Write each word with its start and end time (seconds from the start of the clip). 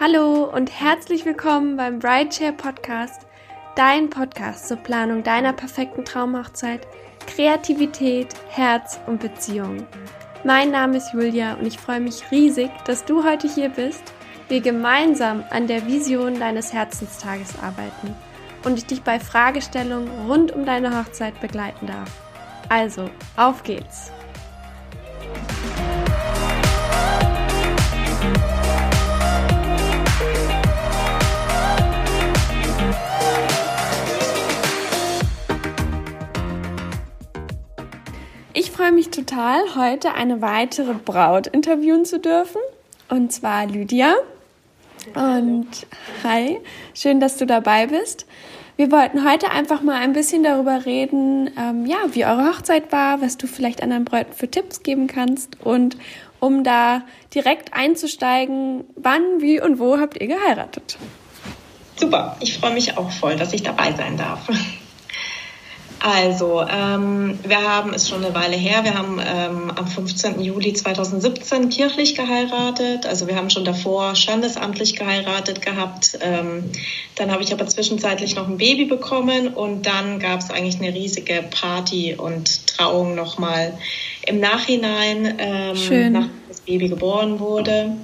Hallo 0.00 0.44
und 0.44 0.70
herzlich 0.70 1.26
willkommen 1.26 1.76
beim 1.76 1.98
Brideshare 1.98 2.54
Podcast, 2.54 3.26
dein 3.76 4.08
Podcast 4.08 4.66
zur 4.66 4.78
Planung 4.78 5.22
deiner 5.22 5.52
perfekten 5.52 6.06
Traumhochzeit, 6.06 6.80
Kreativität, 7.26 8.28
Herz 8.48 8.98
und 9.06 9.20
Beziehung. 9.20 9.86
Mein 10.44 10.70
Name 10.70 10.96
ist 10.96 11.12
Julia 11.12 11.54
und 11.54 11.66
ich 11.66 11.78
freue 11.78 12.00
mich 12.00 12.30
riesig, 12.30 12.70
dass 12.86 13.04
du 13.04 13.22
heute 13.22 13.46
hier 13.46 13.68
bist, 13.68 14.02
wir 14.48 14.62
gemeinsam 14.62 15.44
an 15.50 15.66
der 15.66 15.86
Vision 15.86 16.40
deines 16.40 16.72
Herzenstages 16.72 17.54
arbeiten 17.62 18.16
und 18.64 18.78
ich 18.78 18.86
dich 18.86 19.02
bei 19.02 19.20
Fragestellungen 19.20 20.08
rund 20.26 20.52
um 20.52 20.64
deine 20.64 20.98
Hochzeit 20.98 21.38
begleiten 21.42 21.86
darf. 21.86 22.10
Also, 22.70 23.10
auf 23.36 23.62
geht's! 23.62 24.10
Freue 38.82 38.90
mich 38.90 39.10
total, 39.10 39.76
heute 39.76 40.12
eine 40.14 40.42
weitere 40.42 40.94
Braut 40.94 41.46
interviewen 41.46 42.04
zu 42.04 42.18
dürfen. 42.18 42.60
Und 43.08 43.32
zwar 43.32 43.64
Lydia. 43.64 44.12
Und 45.14 45.68
hi, 46.24 46.58
schön, 46.92 47.20
dass 47.20 47.36
du 47.36 47.46
dabei 47.46 47.86
bist. 47.86 48.26
Wir 48.74 48.90
wollten 48.90 49.24
heute 49.24 49.52
einfach 49.52 49.82
mal 49.82 50.00
ein 50.00 50.14
bisschen 50.14 50.42
darüber 50.42 50.84
reden, 50.84 51.48
ähm, 51.56 51.86
ja, 51.86 51.98
wie 52.10 52.24
eure 52.24 52.48
Hochzeit 52.48 52.90
war, 52.90 53.22
was 53.22 53.38
du 53.38 53.46
vielleicht 53.46 53.84
anderen 53.84 54.04
Bräuten 54.04 54.32
für 54.32 54.50
Tipps 54.50 54.82
geben 54.82 55.06
kannst 55.06 55.64
und 55.64 55.96
um 56.40 56.64
da 56.64 57.02
direkt 57.32 57.74
einzusteigen, 57.74 58.82
wann, 58.96 59.22
wie 59.38 59.60
und 59.60 59.78
wo 59.78 60.00
habt 60.00 60.20
ihr 60.20 60.26
geheiratet? 60.26 60.98
Super, 61.94 62.36
ich 62.40 62.58
freue 62.58 62.74
mich 62.74 62.98
auch 62.98 63.12
voll, 63.12 63.36
dass 63.36 63.52
ich 63.52 63.62
dabei 63.62 63.92
sein 63.92 64.16
darf. 64.16 64.48
Also, 66.04 66.64
ähm, 66.68 67.38
wir 67.44 67.62
haben, 67.62 67.94
ist 67.94 68.08
schon 68.08 68.24
eine 68.24 68.34
Weile 68.34 68.56
her, 68.56 68.82
wir 68.82 68.94
haben 68.94 69.20
ähm, 69.24 69.70
am 69.70 69.86
15. 69.86 70.40
Juli 70.40 70.72
2017 70.72 71.68
kirchlich 71.68 72.16
geheiratet. 72.16 73.06
Also 73.06 73.28
wir 73.28 73.36
haben 73.36 73.50
schon 73.50 73.64
davor 73.64 74.16
standesamtlich 74.16 74.96
geheiratet 74.96 75.62
gehabt. 75.62 76.18
Ähm, 76.20 76.64
dann 77.14 77.30
habe 77.30 77.44
ich 77.44 77.52
aber 77.52 77.68
zwischenzeitlich 77.68 78.34
noch 78.34 78.48
ein 78.48 78.56
Baby 78.56 78.86
bekommen 78.86 79.54
und 79.54 79.86
dann 79.86 80.18
gab 80.18 80.40
es 80.40 80.50
eigentlich 80.50 80.80
eine 80.80 80.92
riesige 80.92 81.44
Party 81.48 82.16
und 82.18 82.66
Trauung 82.66 83.14
nochmal 83.14 83.78
im 84.26 84.40
Nachhinein, 84.40 85.36
ähm, 85.38 86.12
nachdem 86.12 86.30
das 86.48 86.62
Baby 86.62 86.88
geboren 86.88 87.38
wurde. 87.38 87.96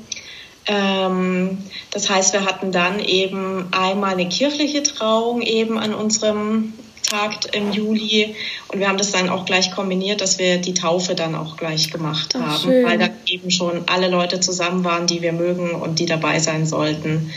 Ähm, 0.67 1.59
das 1.91 2.09
heißt, 2.09 2.33
wir 2.33 2.45
hatten 2.45 2.71
dann 2.71 3.01
eben 3.01 3.73
einmal 3.73 4.13
eine 4.13 4.29
kirchliche 4.29 4.85
Trauung 4.85 5.43
eben 5.43 5.79
an 5.79 5.95
unserem 5.95 6.75
Tag 7.09 7.55
im 7.55 7.73
Juli 7.73 8.37
und 8.69 8.81
wir 8.81 8.89
haben 8.89 8.98
das 8.98 9.12
dann 9.12 9.28
auch 9.31 9.47
gleich 9.47 9.70
kombiniert, 9.70 10.20
dass 10.20 10.39
wir 10.39 10.59
die 10.59 10.75
Taufe 10.75 11.14
dann 11.14 11.34
auch 11.34 11.56
gleich 11.56 11.91
gemacht 11.91 12.34
Ach, 12.37 12.41
haben, 12.41 12.62
schön. 12.62 12.84
weil 12.84 12.98
da 12.98 13.09
eben 13.27 13.51
schon 13.51 13.84
alle 13.87 14.09
Leute 14.09 14.41
zusammen 14.41 14.84
waren, 14.84 15.06
die 15.06 15.23
wir 15.23 15.33
mögen 15.33 15.70
und 15.70 15.98
die 15.98 16.06
dabei 16.06 16.39
sein 16.39 16.67
sollten. 16.67 17.33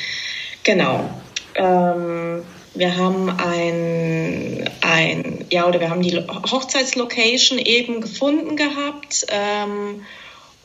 Genau. 0.63 1.09
Ähm, 1.55 2.43
wir 2.73 2.97
haben 2.97 3.29
ein, 3.29 4.69
ein, 4.81 5.45
ja, 5.49 5.67
oder 5.67 5.79
wir 5.79 5.89
haben 5.89 6.01
die 6.01 6.17
Hochzeitslocation 6.17 7.59
eben 7.59 8.01
gefunden 8.01 8.55
gehabt. 8.55 9.25
Ähm, 9.29 10.03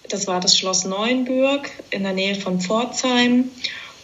das 0.09 0.27
war 0.29 0.41
das 0.41 0.57
Schloss 0.57 0.84
Neuenbürg 0.84 1.71
in 1.91 2.05
der 2.05 2.12
Nähe 2.12 2.37
von 2.37 2.61
Pforzheim. 2.61 3.51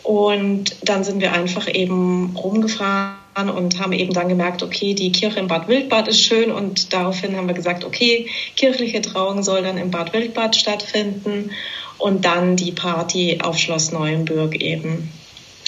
Und 0.02 0.74
dann 0.82 1.04
sind 1.04 1.20
wir 1.20 1.32
einfach 1.32 1.72
eben 1.72 2.36
rumgefahren 2.36 3.21
und 3.34 3.78
haben 3.80 3.92
eben 3.92 4.12
dann 4.12 4.28
gemerkt, 4.28 4.62
okay, 4.62 4.94
die 4.94 5.12
Kirche 5.12 5.40
im 5.40 5.48
Bad 5.48 5.68
Wildbad 5.68 6.08
ist 6.08 6.22
schön 6.22 6.52
und 6.52 6.92
daraufhin 6.92 7.36
haben 7.36 7.46
wir 7.46 7.54
gesagt, 7.54 7.84
okay, 7.84 8.28
kirchliche 8.56 9.00
Trauung 9.00 9.42
soll 9.42 9.62
dann 9.62 9.78
im 9.78 9.90
Bad 9.90 10.12
Wildbad 10.12 10.54
stattfinden 10.54 11.50
und 11.98 12.24
dann 12.24 12.56
die 12.56 12.72
Party 12.72 13.38
auf 13.42 13.56
Schloss 13.58 13.92
Neuenburg 13.92 14.60
eben. 14.60 15.10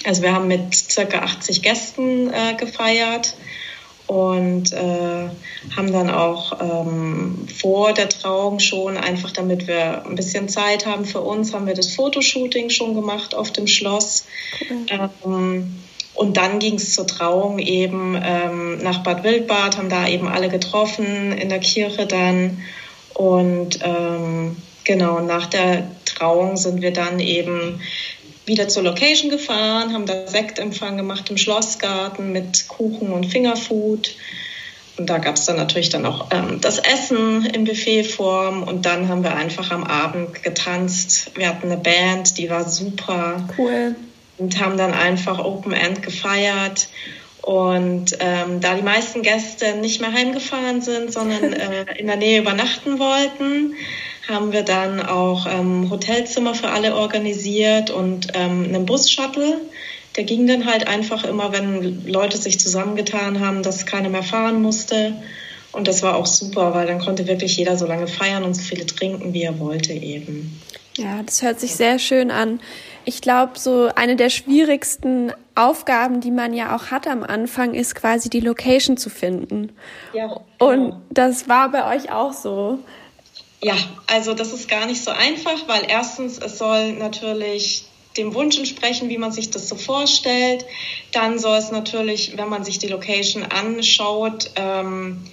Also 0.04 0.22
wir 0.22 0.34
haben 0.34 0.48
mit 0.48 0.74
circa 0.74 1.20
80 1.20 1.62
Gästen 1.62 2.30
äh, 2.30 2.54
gefeiert 2.54 3.34
und 4.06 4.72
äh, 4.72 5.28
haben 5.74 5.92
dann 5.92 6.10
auch 6.10 6.60
ähm, 6.60 7.48
vor 7.48 7.94
der 7.94 8.10
Trauung 8.10 8.58
schon, 8.58 8.98
einfach 8.98 9.30
damit 9.30 9.66
wir 9.66 10.04
ein 10.04 10.14
bisschen 10.14 10.48
Zeit 10.50 10.84
haben 10.84 11.06
für 11.06 11.20
uns, 11.20 11.54
haben 11.54 11.66
wir 11.66 11.74
das 11.74 11.94
Fotoshooting 11.94 12.68
schon 12.68 12.94
gemacht 12.94 13.34
auf 13.34 13.50
dem 13.52 13.66
Schloss. 13.66 14.26
Okay. 14.60 15.08
Ähm, 15.24 15.78
und 16.14 16.36
dann 16.36 16.60
ging 16.60 16.74
es 16.74 16.94
zur 16.94 17.06
Trauung 17.06 17.58
eben 17.58 18.16
ähm, 18.22 18.78
nach 18.78 19.02
Bad 19.02 19.24
Wildbad, 19.24 19.76
haben 19.76 19.88
da 19.88 20.06
eben 20.06 20.28
alle 20.28 20.48
getroffen, 20.48 21.32
in 21.32 21.48
der 21.48 21.58
Kirche 21.58 22.06
dann. 22.06 22.62
Und 23.14 23.80
ähm, 23.82 24.56
genau, 24.84 25.20
nach 25.20 25.46
der 25.46 25.90
Trauung 26.04 26.56
sind 26.56 26.82
wir 26.82 26.92
dann 26.92 27.18
eben 27.18 27.80
wieder 28.46 28.68
zur 28.68 28.84
Location 28.84 29.30
gefahren, 29.30 29.92
haben 29.92 30.06
da 30.06 30.26
Sektempfang 30.28 30.96
gemacht 30.96 31.30
im 31.30 31.36
Schlossgarten 31.36 32.30
mit 32.30 32.68
Kuchen 32.68 33.12
und 33.12 33.26
Fingerfood. 33.26 34.14
Und 34.96 35.10
da 35.10 35.18
gab 35.18 35.34
es 35.34 35.46
dann 35.46 35.56
natürlich 35.56 35.88
dann 35.88 36.06
auch 36.06 36.28
ähm, 36.30 36.60
das 36.60 36.78
Essen 36.78 37.44
in 37.46 37.64
Buffetform. 37.64 38.62
Und 38.62 38.86
dann 38.86 39.08
haben 39.08 39.24
wir 39.24 39.34
einfach 39.34 39.72
am 39.72 39.82
Abend 39.82 40.44
getanzt. 40.44 41.32
Wir 41.34 41.48
hatten 41.48 41.72
eine 41.72 41.80
Band, 41.80 42.38
die 42.38 42.48
war 42.48 42.68
super. 42.68 43.48
Cool 43.58 43.96
und 44.38 44.60
haben 44.60 44.76
dann 44.76 44.92
einfach 44.92 45.38
Open 45.38 45.72
End 45.72 46.02
gefeiert. 46.02 46.88
Und 47.42 48.16
ähm, 48.20 48.60
da 48.60 48.74
die 48.74 48.82
meisten 48.82 49.20
Gäste 49.20 49.76
nicht 49.76 50.00
mehr 50.00 50.12
heimgefahren 50.12 50.80
sind, 50.80 51.12
sondern 51.12 51.52
äh, 51.52 51.84
in 51.98 52.06
der 52.06 52.16
Nähe 52.16 52.40
übernachten 52.40 52.98
wollten, 52.98 53.74
haben 54.26 54.52
wir 54.52 54.62
dann 54.62 55.04
auch 55.04 55.46
ähm, 55.46 55.90
Hotelzimmer 55.90 56.54
für 56.54 56.70
alle 56.70 56.96
organisiert 56.96 57.90
und 57.90 58.28
ähm, 58.34 58.64
einen 58.64 58.86
Bus-Shuttle. 58.86 59.60
Der 60.16 60.24
ging 60.24 60.46
dann 60.46 60.64
halt 60.64 60.86
einfach 60.86 61.24
immer, 61.24 61.52
wenn 61.52 62.06
Leute 62.06 62.38
sich 62.38 62.58
zusammengetan 62.58 63.40
haben, 63.40 63.62
dass 63.62 63.84
keiner 63.84 64.08
mehr 64.08 64.22
fahren 64.22 64.62
musste. 64.62 65.14
Und 65.72 65.88
das 65.88 66.02
war 66.02 66.16
auch 66.16 66.26
super, 66.26 66.72
weil 66.72 66.86
dann 66.86 67.00
konnte 67.00 67.26
wirklich 67.26 67.56
jeder 67.56 67.76
so 67.76 67.86
lange 67.86 68.06
feiern 68.06 68.44
und 68.44 68.54
so 68.54 68.62
viele 68.62 68.86
trinken, 68.86 69.34
wie 69.34 69.42
er 69.42 69.58
wollte 69.58 69.92
eben. 69.92 70.62
Ja, 70.96 71.22
das 71.24 71.42
hört 71.42 71.58
sich 71.58 71.74
sehr 71.74 71.98
schön 71.98 72.30
an. 72.30 72.60
Ich 73.04 73.20
glaube, 73.20 73.58
so 73.58 73.90
eine 73.94 74.16
der 74.16 74.30
schwierigsten 74.30 75.32
Aufgaben, 75.54 76.20
die 76.20 76.30
man 76.30 76.54
ja 76.54 76.74
auch 76.74 76.90
hat 76.90 77.06
am 77.06 77.22
Anfang, 77.22 77.74
ist 77.74 77.94
quasi 77.94 78.30
die 78.30 78.40
Location 78.40 78.96
zu 78.96 79.10
finden. 79.10 79.72
Ja. 80.12 80.26
Genau. 80.26 80.44
Und 80.58 81.02
das 81.10 81.48
war 81.48 81.70
bei 81.70 81.94
euch 81.94 82.10
auch 82.10 82.32
so. 82.32 82.78
Ja, 83.62 83.74
also 84.06 84.34
das 84.34 84.52
ist 84.52 84.68
gar 84.68 84.86
nicht 84.86 85.02
so 85.02 85.10
einfach, 85.10 85.68
weil 85.68 85.84
erstens, 85.88 86.38
es 86.38 86.58
soll 86.58 86.92
natürlich 86.92 87.86
dem 88.16 88.34
Wunsch 88.34 88.58
entsprechen, 88.58 89.08
wie 89.08 89.18
man 89.18 89.32
sich 89.32 89.50
das 89.50 89.68
so 89.68 89.76
vorstellt. 89.76 90.64
Dann 91.12 91.38
soll 91.38 91.56
es 91.56 91.70
natürlich, 91.70 92.36
wenn 92.36 92.48
man 92.48 92.64
sich 92.64 92.78
die 92.78 92.88
Location 92.88 93.42
anschaut, 93.44 94.50
ähm, 94.56 95.24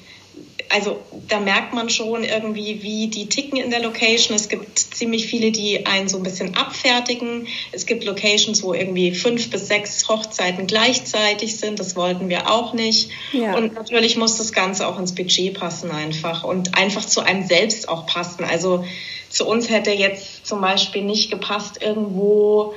also 0.73 1.01
da 1.27 1.39
merkt 1.39 1.73
man 1.73 1.89
schon 1.89 2.23
irgendwie, 2.23 2.81
wie 2.81 3.07
die 3.07 3.27
ticken 3.27 3.57
in 3.57 3.69
der 3.69 3.81
Location. 3.81 4.35
Es 4.35 4.49
gibt 4.49 4.79
ziemlich 4.79 5.27
viele, 5.27 5.51
die 5.51 5.85
einen 5.85 6.07
so 6.07 6.17
ein 6.17 6.23
bisschen 6.23 6.55
abfertigen. 6.55 7.47
Es 7.71 7.85
gibt 7.85 8.03
Locations, 8.03 8.63
wo 8.63 8.73
irgendwie 8.73 9.11
fünf 9.11 9.49
bis 9.49 9.67
sechs 9.67 10.07
Hochzeiten 10.07 10.67
gleichzeitig 10.67 11.57
sind. 11.57 11.79
Das 11.79 11.95
wollten 11.95 12.29
wir 12.29 12.49
auch 12.49 12.73
nicht. 12.73 13.09
Ja. 13.33 13.55
Und 13.55 13.73
natürlich 13.73 14.17
muss 14.17 14.37
das 14.37 14.53
Ganze 14.53 14.87
auch 14.87 14.97
ins 14.97 15.13
Budget 15.13 15.53
passen 15.59 15.91
einfach 15.91 16.43
und 16.43 16.77
einfach 16.77 17.05
zu 17.05 17.21
einem 17.21 17.45
selbst 17.45 17.89
auch 17.89 18.05
passen. 18.05 18.43
Also 18.43 18.85
zu 19.29 19.47
uns 19.47 19.69
hätte 19.69 19.91
jetzt 19.91 20.45
zum 20.45 20.61
Beispiel 20.61 21.03
nicht 21.03 21.31
gepasst, 21.31 21.81
irgendwo 21.81 22.73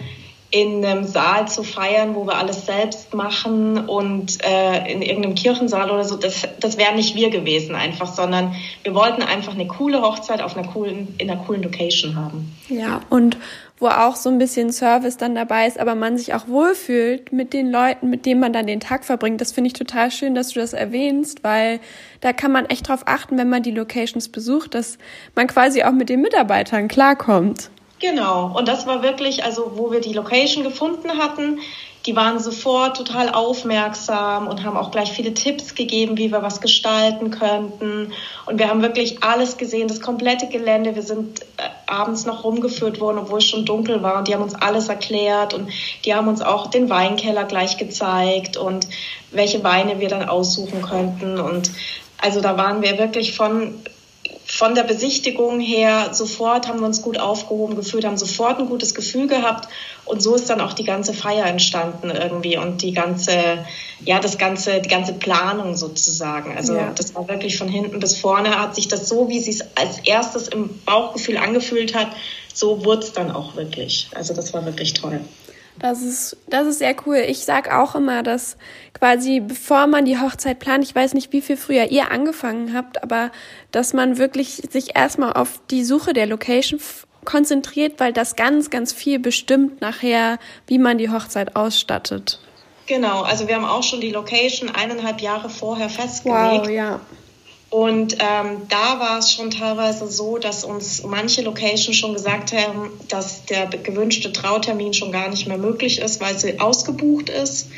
in 0.51 0.85
einem 0.85 1.05
Saal 1.05 1.49
zu 1.49 1.65
feiern, 1.65 2.15
wo 2.15 2.27
wir 2.27 2.37
alles 2.37 2.67
selbst 2.67 3.13
machen 3.13 3.89
und 3.89 4.39
äh, 4.45 4.93
in 4.93 5.03
irgendeinem 5.03 5.35
Kirchensaal 5.35 5.91
oder 5.91 6.05
so, 6.05 6.17
das, 6.17 6.43
das 6.61 6.79
wären 6.79 6.95
nicht 6.95 7.17
wir 7.17 7.31
gewesen 7.31 7.75
einfach, 7.75 8.15
sondern 8.15 8.55
wir 8.85 8.95
wollten 8.95 9.23
einfach 9.23 9.55
eine 9.55 9.67
coole 9.67 10.01
Hochzeit 10.01 10.41
auf 10.41 10.57
einer 10.57 10.69
coolen, 10.69 11.15
in 11.19 11.29
einer 11.29 11.41
coolen 11.43 11.63
Location 11.63 12.15
haben. 12.15 12.57
Ja, 12.69 13.01
und 13.11 13.37
wo 13.79 13.89
auch 13.89 14.15
so 14.15 14.31
ein 14.31 14.39
bisschen 14.39 14.73
Service 14.73 15.17
dann 15.17 15.35
dabei 15.35 15.67
ist, 15.67 15.81
aber 15.81 15.97
man 15.97 16.17
sich 16.17 16.33
auch 16.35 16.47
wohlfühlt 16.47 17.33
mit 17.33 17.53
den 17.53 17.71
Leuten, 17.71 18.09
mit 18.09 18.25
denen 18.25 18.41
man 18.41 18.53
dann 18.53 18.69
den 18.69 18.81
Tag 18.81 19.05
verbringt. 19.05 19.41
Das 19.41 19.51
finde 19.51 19.69
ich 19.69 19.75
total 19.75 20.13
schön, 20.13 20.37
dass 20.37 20.51
du 20.51 20.61
das 20.61 20.73
erwähnst, 20.73 21.43
weil 21.43 21.81
da 22.21 22.33
kann 22.33 22.53
man 22.53 22.67
echt 22.67 22.89
drauf 22.89 23.03
achten, 23.07 23.37
wenn 23.37 23.49
man 23.49 23.65
die 23.65 23.73
Locations 23.73 24.29
besucht, 24.29 24.75
dass 24.75 24.99
man 25.35 25.49
quasi 25.49 25.83
auch 25.83 25.93
mit 25.93 26.09
den 26.09 26.21
Mitarbeitern 26.21 26.87
klarkommt. 26.87 27.71
Genau, 28.05 28.53
und 28.55 28.69
das 28.69 28.87
war 28.87 29.03
wirklich, 29.03 29.45
also 29.45 29.73
wo 29.77 29.91
wir 29.91 30.03
die 30.03 30.13
Location 30.13 30.63
gefunden 30.63 31.17
hatten, 31.17 31.61
die 32.05 32.15
waren 32.15 32.39
sofort 32.39 32.99
total 32.99 33.31
aufmerksam 33.31 34.47
und 34.47 34.63
haben 34.63 34.77
auch 34.77 34.91
gleich 34.91 35.13
viele 35.13 35.33
Tipps 35.33 35.75
gegeben, 35.75 36.19
wie 36.19 36.31
wir 36.31 36.43
was 36.43 36.61
gestalten 36.61 37.31
könnten. 37.31 38.13
Und 38.45 38.59
wir 38.59 38.69
haben 38.69 38.83
wirklich 38.83 39.23
alles 39.23 39.57
gesehen, 39.57 39.89
das 39.89 40.03
komplette 40.03 40.49
Gelände. 40.49 40.95
Wir 40.95 41.03
sind 41.03 41.41
äh, 41.57 41.63
abends 41.87 42.27
noch 42.27 42.45
rumgeführt 42.45 43.01
wurden, 43.01 43.17
obwohl 43.17 43.39
es 43.39 43.47
schon 43.47 43.65
dunkel 43.65 44.03
war. 44.03 44.19
Und 44.19 44.29
die 44.29 44.35
haben 44.35 44.43
uns 44.43 44.55
alles 44.55 44.91
erklärt 44.91 45.55
und 45.55 45.71
die 46.05 46.15
haben 46.15 46.29
uns 46.29 46.43
auch 46.43 46.67
den 46.67 46.91
Weinkeller 46.91 47.45
gleich 47.45 47.79
gezeigt 47.79 48.59
und 48.59 48.87
welche 49.31 49.65
Weine 49.65 49.99
wir 49.99 50.09
dann 50.09 50.29
aussuchen 50.29 50.83
könnten. 50.83 51.41
Und 51.41 51.71
also 52.19 52.43
da 52.43 52.59
waren 52.59 52.83
wir 52.83 52.99
wirklich 52.99 53.35
von 53.35 53.81
von 54.57 54.77
der 54.77 54.85
Besichtigung 54.85 55.59
her 55.59 56.11
sofort 56.13 56.69
haben 56.69 56.79
wir 56.79 56.87
uns 56.87 57.03
gut 57.03 57.19
aufgehoben 57.19 57.75
gefühlt, 57.75 58.05
haben 58.05 58.17
sofort 58.17 58.61
ein 58.61 58.69
gutes 58.69 58.95
Gefühl 58.95 59.27
gehabt 59.27 59.69
und 60.05 60.23
so 60.23 60.37
ist 60.37 60.49
dann 60.49 60.61
auch 60.61 60.75
die 60.75 60.85
ganze 60.85 61.13
Feier 61.13 61.47
entstanden 61.47 62.11
irgendwie 62.11 62.57
und 62.57 62.81
die 62.83 62.93
ganze, 62.93 63.67
ja, 64.05 64.21
das 64.21 64.39
ganze, 64.39 64.81
die 64.81 64.89
ganze 64.89 65.15
Planung 65.15 65.75
sozusagen. 65.75 66.57
Also 66.57 66.77
ja. 66.77 66.93
das 66.95 67.17
war 67.17 67.27
wirklich 67.27 67.59
von 67.59 67.67
hinten 67.67 67.99
bis 67.99 68.17
vorne 68.17 68.57
hat 68.57 68.77
sich 68.77 68.87
das 68.87 69.09
so, 69.09 69.29
wie 69.29 69.41
sie 69.41 69.51
es 69.51 69.77
als 69.77 69.99
erstes 70.05 70.47
im 70.47 70.71
Bauchgefühl 70.85 71.37
angefühlt 71.37 71.97
hat, 71.97 72.13
so 72.53 72.85
wurde 72.85 73.03
es 73.03 73.13
dann 73.13 73.33
auch 73.33 73.57
wirklich. 73.57 74.09
Also 74.15 74.35
das 74.35 74.55
war 74.55 74.65
wirklich 74.65 74.93
toll. 74.93 75.21
Das 75.79 76.03
ist, 76.03 76.37
das 76.47 76.67
ist 76.67 76.79
sehr 76.79 76.95
cool. 77.07 77.17
Ich 77.17 77.45
sag 77.45 77.73
auch 77.73 77.95
immer, 77.95 78.23
dass 78.23 78.57
quasi 78.93 79.41
bevor 79.41 79.87
man 79.87 80.05
die 80.05 80.19
Hochzeit 80.19 80.59
plant, 80.59 80.85
ich 80.85 80.95
weiß 80.95 81.15
nicht, 81.15 81.33
wie 81.33 81.41
viel 81.41 81.57
früher 81.57 81.91
ihr 81.91 82.11
angefangen 82.11 82.75
habt, 82.75 83.03
aber 83.03 83.31
dass 83.73 83.93
man 83.93 84.19
wirklich 84.19 84.63
sich 84.71 84.97
erstmal 84.97 85.33
auf 85.33 85.61
die 85.71 85.85
Suche 85.85 86.13
der 86.13 86.27
Location 86.27 86.81
konzentriert, 87.25 87.99
weil 87.99 88.13
das 88.13 88.37
ganz, 88.37 88.71
ganz 88.71 88.93
viel 88.93 89.19
bestimmt 89.19 89.81
nachher, 89.81 90.39
wie 90.67 90.79
man 90.79 90.99
die 90.99 91.11
Hochzeit 91.11 91.57
ausstattet. 91.57 92.39
Genau, 92.87 93.23
also 93.23 93.49
wir 93.49 93.55
haben 93.55 93.65
auch 93.65 93.83
schon 93.83 94.01
die 94.01 94.11
Location 94.11 94.69
eineinhalb 94.69 95.21
Jahre 95.21 95.49
vorher 95.49 95.89
festgelegt. 95.89 96.67
Wow, 96.67 96.71
ja. 96.71 97.01
Und 97.75 98.19
ähm, 98.21 98.69
da 98.69 99.01
war 99.01 99.19
es 99.19 99.33
schon 99.33 99.51
teilweise 99.51 100.07
so, 100.07 100.39
dass 100.39 100.63
uns 100.63 101.03
manche 101.03 101.43
Locations 101.43 101.97
schon 101.97 102.13
gesagt 102.13 102.53
haben, 102.53 102.93
dass 103.09 103.47
der 103.47 103.67
gewünschte 103.67 104.33
Trautermin 104.33 104.95
schon 104.95 105.11
gar 105.11 105.29
nicht 105.29 105.49
mehr 105.49 105.59
möglich 105.59 105.99
ist, 105.99 106.21
weil 106.21 106.39
sie 106.39 106.61
ausgebucht 106.61 107.31
ist. 107.31 107.71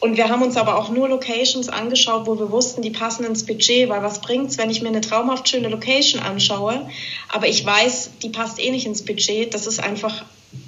Und 0.00 0.16
wir 0.16 0.28
haben 0.28 0.42
uns 0.42 0.56
aber 0.56 0.76
auch 0.76 0.88
nur 0.88 1.08
Locations 1.08 1.68
angeschaut, 1.68 2.26
wo 2.26 2.36
wir 2.36 2.50
wussten, 2.50 2.82
die 2.82 2.90
passen 2.90 3.24
ins 3.24 3.46
Budget, 3.46 3.88
weil 3.88 4.02
was 4.02 4.20
bringt's, 4.22 4.58
wenn 4.58 4.70
ich 4.70 4.82
mir 4.82 4.88
eine 4.88 5.02
traumhaft 5.02 5.48
schöne 5.48 5.68
Location 5.68 6.20
anschaue, 6.20 6.90
aber 7.28 7.46
ich 7.46 7.64
weiß, 7.64 8.10
die 8.20 8.30
passt 8.30 8.58
eh 8.58 8.72
nicht 8.72 8.86
ins 8.86 9.04
Budget, 9.04 9.54
das 9.54 9.68
ist 9.68 9.78
einfach 9.78 10.24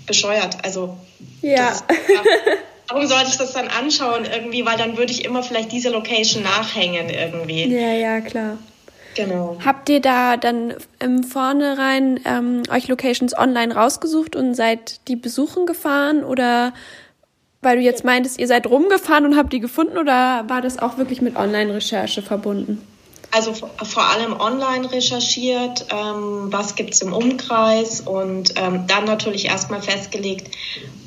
bescheuert. 0.06 0.64
Also 0.64 0.96
ja. 1.42 1.70
Ist, 1.70 1.84
warum 2.90 3.06
sollte 3.06 3.28
ich 3.28 3.36
das 3.36 3.52
dann 3.52 3.68
anschauen 3.68 4.24
irgendwie, 4.24 4.66
weil 4.66 4.76
dann 4.76 4.96
würde 4.96 5.12
ich 5.12 5.24
immer 5.24 5.42
vielleicht 5.42 5.72
diese 5.72 5.90
Location 5.90 6.42
nachhängen 6.42 7.08
irgendwie. 7.08 7.66
Ja, 7.66 7.92
ja, 7.92 8.20
klar. 8.20 8.58
Genau. 9.14 9.58
Habt 9.64 9.88
ihr 9.88 10.00
da 10.00 10.36
dann 10.36 10.74
im 11.00 11.24
Vornherein 11.24 12.20
ähm, 12.24 12.62
euch 12.70 12.88
Locations 12.88 13.36
online 13.36 13.74
rausgesucht 13.74 14.36
und 14.36 14.54
seid 14.54 15.06
die 15.08 15.16
besuchen 15.16 15.66
gefahren 15.66 16.24
oder 16.24 16.72
weil 17.62 17.76
du 17.76 17.82
jetzt 17.82 18.04
meintest, 18.04 18.38
ihr 18.38 18.46
seid 18.46 18.66
rumgefahren 18.66 19.26
und 19.26 19.36
habt 19.36 19.52
die 19.52 19.60
gefunden 19.60 19.98
oder 19.98 20.44
war 20.48 20.62
das 20.62 20.78
auch 20.78 20.96
wirklich 20.96 21.20
mit 21.20 21.36
Online-Recherche 21.36 22.22
verbunden? 22.22 22.80
Also 23.32 23.52
vor 23.54 24.02
allem 24.10 24.38
online 24.38 24.90
recherchiert, 24.90 25.86
ähm, 25.90 26.52
was 26.52 26.74
gibt's 26.74 27.00
im 27.00 27.12
Umkreis 27.12 28.00
und 28.00 28.54
ähm, 28.56 28.86
dann 28.88 29.04
natürlich 29.04 29.46
erstmal 29.46 29.80
festgelegt, 29.82 30.54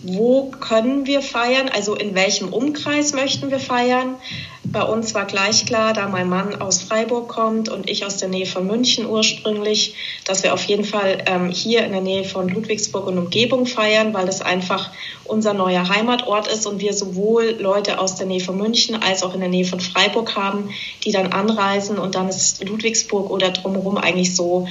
wo 0.03 0.51
können 0.51 1.05
wir 1.05 1.21
feiern, 1.21 1.69
also 1.69 1.95
in 1.95 2.15
welchem 2.15 2.53
Umkreis 2.53 3.13
möchten 3.13 3.51
wir 3.51 3.59
feiern. 3.59 4.15
Bei 4.65 4.83
uns 4.83 5.13
war 5.13 5.25
gleich 5.25 5.65
klar, 5.65 5.93
da 5.93 6.07
mein 6.07 6.29
Mann 6.29 6.61
aus 6.61 6.81
Freiburg 6.81 7.27
kommt 7.27 7.67
und 7.67 7.89
ich 7.89 8.05
aus 8.05 8.17
der 8.17 8.29
Nähe 8.29 8.45
von 8.45 8.65
München 8.65 9.05
ursprünglich, 9.05 9.95
dass 10.25 10.43
wir 10.43 10.53
auf 10.53 10.63
jeden 10.63 10.85
Fall 10.85 11.21
ähm, 11.25 11.49
hier 11.49 11.83
in 11.83 11.91
der 11.91 12.01
Nähe 12.01 12.23
von 12.23 12.47
Ludwigsburg 12.47 13.05
und 13.07 13.17
Umgebung 13.17 13.65
feiern, 13.65 14.13
weil 14.13 14.25
das 14.25 14.41
einfach 14.41 14.89
unser 15.25 15.53
neuer 15.53 15.89
Heimatort 15.89 16.47
ist 16.47 16.65
und 16.65 16.79
wir 16.79 16.93
sowohl 16.93 17.57
Leute 17.59 17.99
aus 17.99 18.15
der 18.15 18.25
Nähe 18.25 18.39
von 18.39 18.57
München 18.57 18.95
als 18.95 19.21
auch 19.23 19.33
in 19.33 19.41
der 19.41 19.49
Nähe 19.49 19.65
von 19.65 19.81
Freiburg 19.81 20.35
haben, 20.35 20.69
die 21.03 21.11
dann 21.11 21.33
anreisen 21.33 21.97
und 21.97 22.15
dann 22.15 22.29
ist 22.29 22.63
Ludwigsburg 22.63 23.29
oder 23.29 23.49
drumherum 23.49 23.97
eigentlich 23.97 24.33
so 24.33 24.67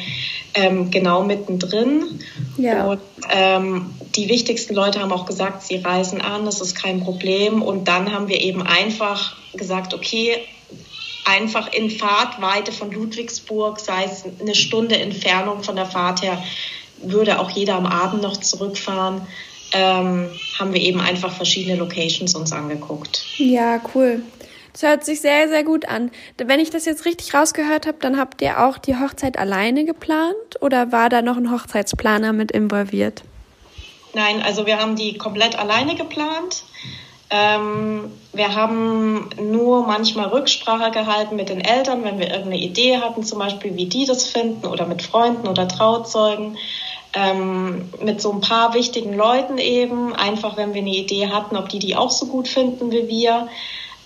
ähm, 0.55 0.91
genau 0.91 1.23
mittendrin. 1.23 2.21
Ja. 2.56 2.87
Und 2.87 3.00
ähm, 3.31 3.94
die 4.17 4.29
wichtigsten 4.29 4.75
Leute 4.75 5.00
haben 5.00 5.12
auch 5.12 5.27
gesagt, 5.27 5.62
sie 5.62 5.77
reisen 5.77 6.21
an, 6.21 6.44
das 6.47 6.61
ist 6.61 6.75
kein 6.75 7.00
Problem. 7.00 7.62
Und 7.62 7.89
dann 7.89 8.12
haben 8.12 8.29
wir 8.29 8.41
eben 8.41 8.62
einfach 8.62 9.37
gesagt, 9.55 9.95
okay, 9.95 10.39
einfach 11.25 11.73
in 11.73 11.91
Fahrtweite 11.91 12.73
von 12.73 12.91
Ludwigsburg, 12.91 13.79
sei 13.79 14.05
es 14.05 14.25
eine 14.41 14.55
Stunde 14.55 14.99
Entfernung 14.99 15.63
von 15.63 15.77
der 15.77 15.87
Fahrt 15.87 16.23
her, 16.23 16.43
würde 17.03 17.39
auch 17.39 17.51
jeder 17.51 17.75
am 17.75 17.87
Abend 17.87 18.23
noch 18.23 18.37
zurückfahren. 18.37 19.23
Ähm, 19.75 20.29
haben 20.59 20.75
wir 20.75 20.81
eben 20.81 21.01
einfach 21.01 21.35
verschiedene 21.35 21.77
Locations 21.77 22.35
uns 22.35 22.53
angeguckt. 22.53 23.25
Ja, 23.39 23.81
cool. 23.95 24.23
Das 24.73 24.83
hört 24.83 25.05
sich 25.05 25.21
sehr, 25.21 25.49
sehr 25.49 25.65
gut 25.65 25.87
an. 25.87 26.11
Wenn 26.39 26.61
ich 26.61 26.71
das 26.71 26.85
jetzt 26.85 27.05
richtig 27.05 27.35
rausgehört 27.35 27.87
habe, 27.87 27.99
dann 28.01 28.19
habt 28.19 28.41
ihr 28.43 28.67
auch 28.67 28.79
die 28.79 28.97
Hochzeit 28.97 29.39
alleine 29.39 29.85
geplant 29.85 30.61
oder 30.61 30.93
war 30.93 31.09
da 31.09 31.23
noch 31.23 31.37
ein 31.37 31.51
Hochzeitsplaner 31.51 32.33
mit 32.33 32.53
involviert? 32.53 33.23
Nein, 34.15 34.43
also 34.43 34.67
wir 34.67 34.79
haben 34.79 34.97
die 34.97 35.17
komplett 35.17 35.59
alleine 35.59 35.95
geplant. 35.95 36.65
Ähm, 37.32 38.12
wir 38.34 38.55
haben 38.55 39.31
nur 39.40 39.87
manchmal 39.87 40.29
Rücksprache 40.29 40.90
gehalten 40.90 41.34
mit 41.34 41.49
den 41.49 41.62
Eltern, 41.62 42.05
wenn 42.05 42.19
wir 42.19 42.29
irgendeine 42.29 42.58
Idee 42.58 42.99
hatten, 42.99 43.25
zum 43.25 43.38
Beispiel, 43.38 43.75
wie 43.75 43.87
die 43.87 44.05
das 44.05 44.25
finden 44.26 44.67
oder 44.67 44.84
mit 44.87 45.02
Freunden 45.02 45.49
oder 45.49 45.67
Trauzeugen. 45.67 46.58
Ähm, 47.14 47.90
mit 48.02 48.23
so 48.23 48.32
ein 48.32 48.40
paar 48.40 48.75
wichtigen 48.75 49.14
Leuten 49.14 49.58
eben, 49.58 50.14
einfach 50.14 50.56
wenn 50.56 50.73
wir 50.73 50.81
eine 50.81 50.94
Idee 50.94 51.29
hatten, 51.29 51.56
ob 51.56 51.69
die 51.69 51.79
die 51.79 51.96
auch 51.96 52.11
so 52.11 52.26
gut 52.26 52.49
finden 52.49 52.90
wie 52.90 53.08
wir. 53.08 53.49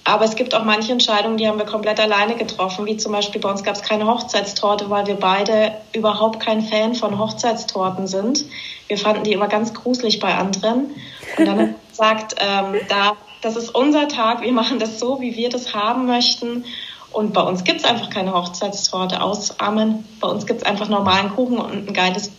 Aber 0.03 0.25
es 0.25 0.37
gibt 0.37 0.55
auch 0.55 0.65
manche 0.65 0.93
Entscheidungen, 0.93 1.37
die 1.37 1.49
haben 1.49 1.59
wir 1.59 1.67
komplett 1.67 1.99
alleine 1.99 2.37
getroffen, 2.37 2.87
wie 2.87 2.97
zum 2.97 3.11
Beispiel 3.11 3.41
bei 3.41 3.51
uns 3.51 3.65
gab 3.65 3.75
es 3.75 3.83
keine 3.83 4.07
Hochzeitstorte, 4.07 4.89
weil 4.89 5.07
wir 5.09 5.17
beide 5.17 5.73
überhaupt 5.93 6.39
kein 6.39 6.63
Fan 6.63 6.95
von 6.95 7.19
Hochzeitstorten 7.19 8.07
sind. 8.07 8.45
Wir 8.87 8.99
fanden 8.99 9.25
die 9.25 9.33
immer 9.33 9.49
ganz 9.49 9.75
gruselig 9.75 10.21
bei 10.21 10.33
anderen. 10.35 10.95
Und 11.39 11.47
dann 11.47 11.75
gesagt, 11.97 12.37
ähm, 12.39 12.77
da, 12.89 13.17
das 13.43 13.57
ist 13.57 13.75
unser 13.75 14.09
Tag, 14.09 14.43
wir 14.43 14.53
machen 14.53 14.79
das 14.79 15.01
so, 15.01 15.21
wie 15.21 15.35
wir 15.37 15.49
das 15.49 15.75
haben 15.75 16.07
möchten. 16.07 16.65
Und 17.13 17.33
bei 17.33 17.41
uns 17.41 17.65
gibt 17.65 17.81
es 17.81 17.85
einfach 17.85 18.11
keine 18.11 18.35
Hochzeitstorte 18.35 19.23
aus 19.23 19.59
Amen. 19.59 20.05
Bei 20.21 20.29
uns 20.29 20.45
gibt 20.47 20.61
es 20.61 20.67
einfach 20.67 20.89
normalen 20.89 21.31
Kuchen 21.31 21.59
und 21.59 21.89
ein 21.89 21.95
geiles 21.95 22.31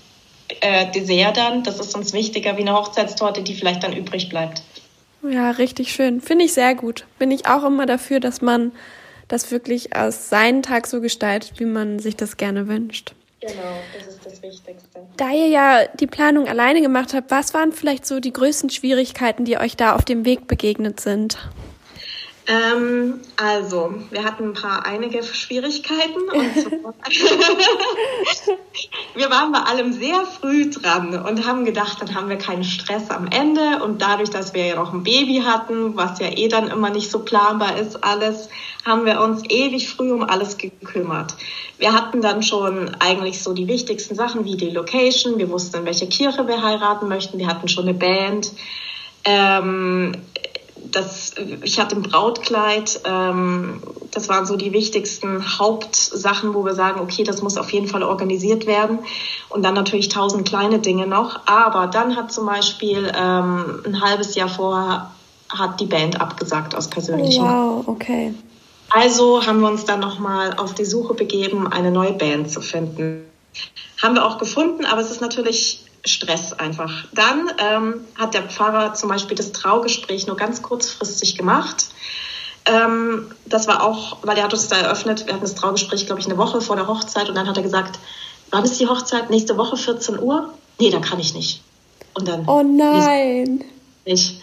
äh, 0.62 0.92
Dessert 0.92 1.38
dann. 1.38 1.64
Das 1.64 1.80
ist 1.80 1.96
uns 1.96 2.14
wichtiger 2.14 2.58
wie 2.58 2.62
eine 2.62 2.76
Hochzeitstorte, 2.76 3.42
die 3.42 3.56
vielleicht 3.56 3.84
dann 3.84 3.94
übrig 3.94 4.30
bleibt. 4.30 4.62
Ja, 5.28 5.50
richtig 5.52 5.92
schön. 5.92 6.22
Finde 6.22 6.46
ich 6.46 6.54
sehr 6.54 6.76
gut. 6.76 7.06
Bin 7.18 7.32
ich 7.32 7.48
auch 7.48 7.64
immer 7.64 7.88
dafür, 7.88 8.20
dass 8.20 8.42
man 8.42 8.72
das 9.28 9.50
wirklich 9.52 9.96
aus 9.96 10.30
seinen 10.30 10.62
Tag 10.62 10.86
so 10.86 11.02
gestaltet, 11.02 11.54
wie 11.58 11.66
man 11.66 12.00
sich 12.00 12.16
das 12.16 12.38
gerne 12.38 12.68
wünscht. 12.68 13.14
Genau, 13.40 13.78
das 13.94 14.08
ist 14.08 14.26
das 14.26 14.42
Wichtigste. 14.42 15.06
Da 15.16 15.30
ihr 15.30 15.48
ja 15.48 15.86
die 16.00 16.08
Planung 16.08 16.48
alleine 16.48 16.82
gemacht 16.82 17.14
habt, 17.14 17.30
was 17.30 17.54
waren 17.54 17.72
vielleicht 17.72 18.08
so 18.08 18.20
die 18.20 18.34
größten 18.34 18.72
Schwierigkeiten, 18.72 19.46
die 19.46 19.58
euch 19.58 19.78
da 19.78 19.96
auf 19.96 20.06
dem 20.06 20.26
Weg 20.26 20.48
begegnet 20.48 21.00
sind? 21.00 21.38
Ähm, 22.50 23.20
also, 23.36 23.94
wir 24.10 24.24
hatten 24.24 24.46
ein 24.46 24.54
paar 24.54 24.86
einige 24.86 25.22
Schwierigkeiten. 25.22 26.22
wir 29.16 29.30
waren 29.30 29.52
bei 29.52 29.60
allem 29.60 29.92
sehr 29.92 30.26
früh 30.26 30.70
dran 30.70 31.26
und 31.26 31.46
haben 31.46 31.66
gedacht, 31.66 32.02
dann 32.02 32.16
haben 32.16 32.30
wir 32.30 32.38
keinen 32.38 32.64
Stress 32.64 33.10
am 33.10 33.28
Ende. 33.28 33.84
Und 33.84 34.02
dadurch, 34.02 34.30
dass 34.30 34.54
wir 34.54 34.66
ja 34.66 34.76
noch 34.76 34.94
ein 34.94 35.04
Baby 35.04 35.42
hatten, 35.46 35.98
was 35.98 36.20
ja 36.20 36.30
eh 36.30 36.48
dann 36.48 36.70
immer 36.70 36.90
nicht 36.90 37.12
so 37.12 37.20
planbar 37.20 37.78
ist, 37.78 38.06
alles, 38.06 38.48
haben 38.86 39.06
wir 39.06 39.20
uns 39.20 39.44
ewig 39.50 39.90
früh 39.90 40.14
um 40.14 40.24
alles 40.24 40.58
gekümmert. 40.58 41.36
Wir 41.78 41.92
hatten 41.92 42.22
dann 42.22 42.44
schon 42.44 42.96
eigentlich 43.00 43.44
so 43.44 43.52
die 43.52 43.68
wichtigsten 43.68 44.16
Sachen 44.16 44.46
wie 44.46 44.56
die 44.56 44.70
Location. 44.70 45.38
Wir 45.38 45.50
wussten, 45.50 45.80
in 45.80 45.86
welche 45.86 46.08
Kirche 46.08 46.48
wir 46.48 46.64
heiraten 46.64 47.10
möchten. 47.10 47.40
Wir 47.40 47.48
hatten 47.48 47.68
schon 47.68 47.90
eine 47.90 47.94
Band. 47.94 48.54
Ähm, 49.26 50.14
das, 50.92 51.34
ich 51.64 51.80
hatte 51.80 51.96
ein 51.96 52.02
Brautkleid. 52.02 53.02
Ähm, 53.06 53.82
das 54.12 54.30
waren 54.30 54.46
so 54.46 54.56
die 54.56 54.74
wichtigsten 54.74 55.60
Hauptsachen, 55.60 56.54
wo 56.54 56.66
wir 56.66 56.74
sagen, 56.74 57.02
okay, 57.02 57.24
das 57.24 57.42
muss 57.42 57.58
auf 57.58 57.72
jeden 57.72 57.88
Fall 57.88 58.04
organisiert 58.04 58.66
werden. 58.66 59.00
Und 59.50 59.64
dann 59.64 59.74
natürlich 59.74 60.10
tausend 60.10 60.48
kleine 60.48 60.80
Dinge 60.80 61.08
noch. 61.08 61.42
Aber 61.46 61.88
dann 61.88 62.16
hat 62.16 62.32
zum 62.32 62.46
Beispiel 62.46 63.12
ähm, 63.16 63.82
ein 63.86 64.02
halbes 64.02 64.36
Jahr 64.36 64.50
vorher 64.50 65.12
hat 65.50 65.80
die 65.80 65.86
Band 65.86 66.20
abgesagt 66.20 66.76
aus 66.76 66.90
persönlichen. 66.90 67.44
Wow, 67.44 67.88
okay. 67.88 68.34
Also 68.90 69.46
haben 69.46 69.62
wir 69.62 69.68
uns 69.68 69.86
dann 69.86 70.00
nochmal 70.00 70.54
auf 70.58 70.74
die 70.74 70.86
Suche 70.86 71.14
begeben, 71.14 71.68
eine 71.68 71.92
neue 71.92 72.14
Band 72.14 72.50
zu 72.50 72.62
finden. 72.62 73.26
Haben 74.02 74.16
wir 74.16 74.26
auch 74.26 74.38
gefunden, 74.38 74.86
aber 74.86 75.02
es 75.02 75.10
ist 75.10 75.22
natürlich 75.22 75.87
Stress 76.08 76.54
einfach. 76.54 77.06
Dann 77.14 77.52
ähm, 77.60 78.02
hat 78.16 78.34
der 78.34 78.44
Pfarrer 78.44 78.94
zum 78.94 79.10
Beispiel 79.10 79.36
das 79.36 79.52
Traugespräch 79.52 80.28
nur 80.28 80.36
ganz 80.36 80.62
kurzfristig 80.62 81.38
gemacht. 81.38 81.88
Ähm, 82.66 83.32
das 83.46 83.68
war 83.68 83.84
auch, 83.84 84.18
weil 84.24 84.38
er 84.38 84.44
hat 84.44 84.54
uns 84.54 84.68
da 84.68 84.78
eröffnet, 84.78 85.26
wir 85.26 85.34
hatten 85.34 85.44
das 85.44 85.56
Traugespräch, 85.56 86.06
glaube 86.06 86.20
ich, 86.20 86.28
eine 86.28 86.38
Woche 86.38 86.62
vor 86.62 86.76
der 86.76 86.88
Hochzeit 86.88 87.30
und 87.30 87.36
dann 87.36 87.48
hat 87.48 87.58
er 87.58 87.64
gesagt, 87.64 88.00
wann 88.52 88.66
ist 88.66 88.80
die 88.80 88.88
Hochzeit? 88.88 89.30
Nächste 89.30 89.58
Woche 89.58 89.78
14 89.78 90.20
Uhr. 90.20 90.54
nee, 90.80 90.90
da 90.90 91.00
kann 91.00 91.20
ich 91.20 91.34
nicht. 91.34 91.62
Und 92.14 92.28
dann. 92.28 92.48
Oh 92.48 92.64
nein. 92.64 93.64
Ich, 94.06 94.42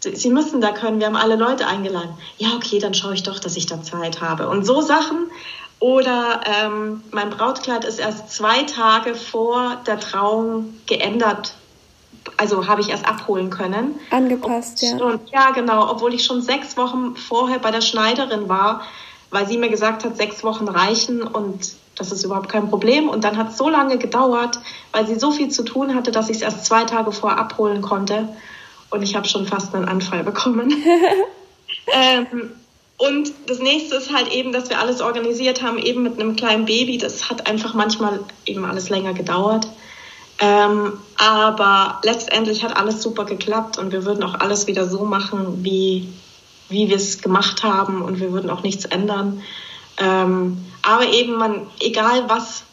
Sie 0.00 0.30
müssen 0.30 0.60
da 0.60 0.72
können, 0.72 1.00
wir 1.00 1.06
haben 1.06 1.16
alle 1.16 1.36
Leute 1.36 1.66
eingeladen. 1.66 2.16
Ja, 2.38 2.54
okay, 2.54 2.78
dann 2.78 2.94
schaue 2.94 3.14
ich 3.14 3.22
doch, 3.22 3.38
dass 3.38 3.56
ich 3.56 3.66
da 3.66 3.82
Zeit 3.82 4.20
habe. 4.20 4.48
Und 4.48 4.64
so 4.64 4.80
Sachen. 4.80 5.30
Oder 5.78 6.40
ähm, 6.46 7.02
mein 7.10 7.30
Brautkleid 7.30 7.84
ist 7.84 7.98
erst 7.98 8.30
zwei 8.30 8.62
Tage 8.62 9.14
vor 9.14 9.76
der 9.86 10.00
Trauung 10.00 10.74
geändert. 10.86 11.54
Also 12.38 12.66
habe 12.66 12.80
ich 12.80 12.88
erst 12.88 13.06
abholen 13.06 13.50
können. 13.50 13.94
Angepasst, 14.10 14.82
ja. 14.82 14.96
Und, 14.96 15.30
ja, 15.30 15.50
genau. 15.50 15.90
Obwohl 15.90 16.14
ich 16.14 16.24
schon 16.24 16.40
sechs 16.40 16.76
Wochen 16.76 17.14
vorher 17.16 17.58
bei 17.58 17.70
der 17.70 17.82
Schneiderin 17.82 18.48
war, 18.48 18.82
weil 19.30 19.46
sie 19.46 19.58
mir 19.58 19.68
gesagt 19.68 20.04
hat, 20.04 20.16
sechs 20.16 20.42
Wochen 20.42 20.68
reichen 20.68 21.22
und 21.22 21.72
das 21.96 22.12
ist 22.12 22.24
überhaupt 22.24 22.48
kein 22.48 22.68
Problem. 22.68 23.08
Und 23.08 23.24
dann 23.24 23.36
hat 23.36 23.50
es 23.50 23.56
so 23.56 23.68
lange 23.68 23.98
gedauert, 23.98 24.58
weil 24.92 25.06
sie 25.06 25.18
so 25.18 25.30
viel 25.30 25.50
zu 25.50 25.62
tun 25.62 25.94
hatte, 25.94 26.10
dass 26.10 26.28
ich 26.28 26.36
es 26.36 26.42
erst 26.42 26.66
zwei 26.66 26.84
Tage 26.84 27.12
vor 27.12 27.38
abholen 27.38 27.82
konnte. 27.82 28.28
Und 28.90 29.02
ich 29.02 29.16
habe 29.16 29.26
schon 29.26 29.46
fast 29.46 29.74
einen 29.74 29.86
Anfall 29.86 30.22
bekommen. 30.22 30.72
ähm, 31.92 32.52
und 32.98 33.32
das 33.46 33.58
nächste 33.58 33.96
ist 33.96 34.12
halt 34.12 34.32
eben, 34.32 34.52
dass 34.52 34.70
wir 34.70 34.80
alles 34.80 35.00
organisiert 35.02 35.62
haben, 35.62 35.78
eben 35.78 36.02
mit 36.02 36.18
einem 36.18 36.34
kleinen 36.34 36.64
Baby. 36.64 36.96
Das 36.96 37.28
hat 37.28 37.46
einfach 37.46 37.74
manchmal 37.74 38.20
eben 38.46 38.64
alles 38.64 38.88
länger 38.88 39.12
gedauert. 39.12 39.68
Ähm, 40.38 40.94
aber 41.16 42.00
letztendlich 42.02 42.62
hat 42.62 42.76
alles 42.76 43.02
super 43.02 43.24
geklappt 43.24 43.78
und 43.78 43.92
wir 43.92 44.04
würden 44.04 44.22
auch 44.22 44.34
alles 44.34 44.66
wieder 44.66 44.88
so 44.88 45.04
machen, 45.04 45.64
wie, 45.64 46.08
wie 46.68 46.88
wir 46.88 46.96
es 46.96 47.22
gemacht 47.22 47.62
haben 47.62 48.02
und 48.02 48.20
wir 48.20 48.32
würden 48.32 48.50
auch 48.50 48.62
nichts 48.62 48.84
ändern. 48.86 49.42
Ähm, 49.98 50.64
aber 50.82 51.08
eben 51.08 51.34
man, 51.34 51.66
egal 51.80 52.28
was 52.28 52.64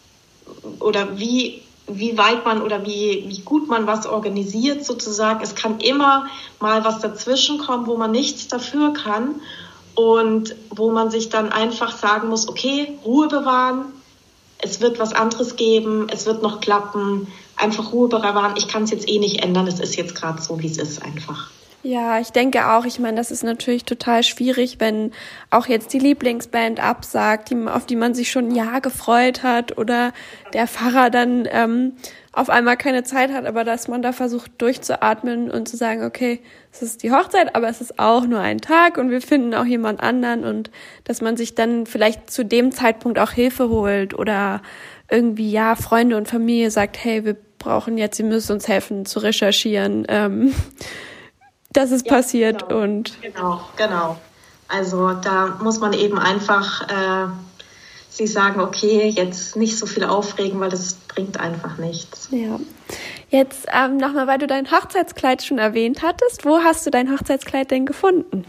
oder 0.79 1.17
wie, 1.17 1.61
wie 1.87 2.17
weit 2.17 2.45
man 2.45 2.61
oder 2.61 2.85
wie, 2.85 3.25
wie 3.27 3.41
gut 3.41 3.69
man 3.69 3.87
was 3.87 4.05
organisiert 4.05 4.85
sozusagen, 4.85 5.41
es 5.41 5.55
kann 5.55 5.79
immer 5.79 6.27
mal 6.59 6.83
was 6.83 6.99
dazwischen 6.99 7.59
kommen, 7.59 7.87
wo 7.87 7.97
man 7.97 8.11
nichts 8.11 8.47
dafür 8.49 8.93
kann 8.93 9.35
und 9.95 10.55
wo 10.69 10.91
man 10.91 11.11
sich 11.11 11.29
dann 11.29 11.51
einfach 11.51 11.97
sagen 11.97 12.29
muss, 12.29 12.47
okay, 12.47 12.97
Ruhe 13.05 13.27
bewahren, 13.27 13.85
es 14.57 14.81
wird 14.81 14.99
was 14.99 15.13
anderes 15.13 15.55
geben, 15.55 16.07
es 16.09 16.25
wird 16.25 16.41
noch 16.41 16.61
klappen, 16.61 17.27
einfach 17.55 17.91
Ruhe 17.91 18.07
bewahren, 18.07 18.55
ich 18.57 18.67
kann 18.67 18.83
es 18.83 18.91
jetzt 18.91 19.07
eh 19.09 19.19
nicht 19.19 19.43
ändern, 19.43 19.67
es 19.67 19.79
ist 19.79 19.95
jetzt 19.95 20.15
gerade 20.15 20.41
so, 20.41 20.59
wie 20.59 20.67
es 20.67 20.77
ist 20.77 21.01
einfach. 21.01 21.51
Ja, 21.85 22.17
ich 22.17 22.29
denke 22.29 22.71
auch. 22.71 22.85
Ich 22.85 22.97
meine, 22.99 23.17
das 23.17 23.29
ist 23.29 23.43
natürlich 23.43 23.83
total 23.83 24.23
schwierig, 24.23 24.77
wenn 24.79 25.11
auch 25.49 25.67
jetzt 25.67 25.91
die 25.91 25.99
Lieblingsband 25.99 26.79
absagt, 26.79 27.49
die, 27.49 27.57
auf 27.67 27.85
die 27.85 27.97
man 27.97 28.13
sich 28.13 28.31
schon 28.31 28.47
ein 28.47 28.55
Jahr 28.55 28.79
gefreut 28.79 29.43
hat 29.43 29.77
oder 29.77 30.13
der 30.53 30.65
Pfarrer 30.67 31.09
dann 31.09 31.45
ähm, 31.51 31.91
auf 32.31 32.49
einmal 32.49 32.77
keine 32.77 33.03
Zeit 33.03 33.33
hat, 33.33 33.45
aber 33.45 33.65
dass 33.65 33.89
man 33.89 34.01
da 34.01 34.13
versucht 34.13 34.61
durchzuatmen 34.61 35.51
und 35.51 35.67
zu 35.67 35.75
sagen, 35.75 36.05
okay, 36.05 36.39
es 36.71 36.81
ist 36.81 37.03
die 37.03 37.11
Hochzeit, 37.11 37.53
aber 37.53 37.67
es 37.67 37.81
ist 37.81 37.99
auch 37.99 38.25
nur 38.25 38.39
ein 38.39 38.61
Tag 38.61 38.97
und 38.97 39.09
wir 39.09 39.21
finden 39.21 39.53
auch 39.53 39.65
jemand 39.65 40.01
anderen 40.01 40.45
und 40.45 40.71
dass 41.03 41.19
man 41.19 41.35
sich 41.35 41.53
dann 41.53 41.85
vielleicht 41.85 42.31
zu 42.31 42.45
dem 42.45 42.71
Zeitpunkt 42.71 43.19
auch 43.19 43.31
Hilfe 43.31 43.67
holt 43.67 44.17
oder 44.17 44.61
irgendwie 45.11 45.51
ja 45.51 45.75
Freunde 45.75 46.15
und 46.15 46.29
Familie 46.29 46.71
sagt, 46.71 47.03
hey, 47.03 47.25
wir 47.25 47.35
brauchen 47.59 47.97
jetzt, 47.97 48.15
sie 48.15 48.23
müssen 48.23 48.53
uns 48.53 48.69
helfen 48.69 49.05
zu 49.05 49.19
recherchieren. 49.19 50.05
Ähm, 50.07 50.55
dass 51.73 51.91
es 51.91 52.03
ja, 52.05 52.13
passiert 52.13 52.67
genau. 52.69 52.81
und 52.81 53.21
genau 53.21 53.61
genau. 53.75 54.17
Also 54.67 55.13
da 55.13 55.57
muss 55.61 55.79
man 55.79 55.93
eben 55.93 56.17
einfach 56.17 56.87
äh, 56.89 57.27
sie 58.09 58.27
sagen 58.27 58.59
okay 58.59 59.09
jetzt 59.09 59.55
nicht 59.55 59.77
so 59.77 59.85
viel 59.85 60.03
aufregen 60.03 60.59
weil 60.59 60.69
das 60.69 60.95
bringt 61.07 61.39
einfach 61.39 61.77
nichts. 61.77 62.29
Ja. 62.31 62.59
Jetzt 63.29 63.67
ähm, 63.71 63.97
nochmal 63.97 64.27
weil 64.27 64.37
du 64.37 64.47
dein 64.47 64.71
Hochzeitskleid 64.71 65.43
schon 65.43 65.57
erwähnt 65.57 66.01
hattest 66.01 66.45
wo 66.45 66.59
hast 66.59 66.85
du 66.85 66.91
dein 66.91 67.11
Hochzeitskleid 67.11 67.71
denn 67.71 67.85
gefunden 67.85 68.45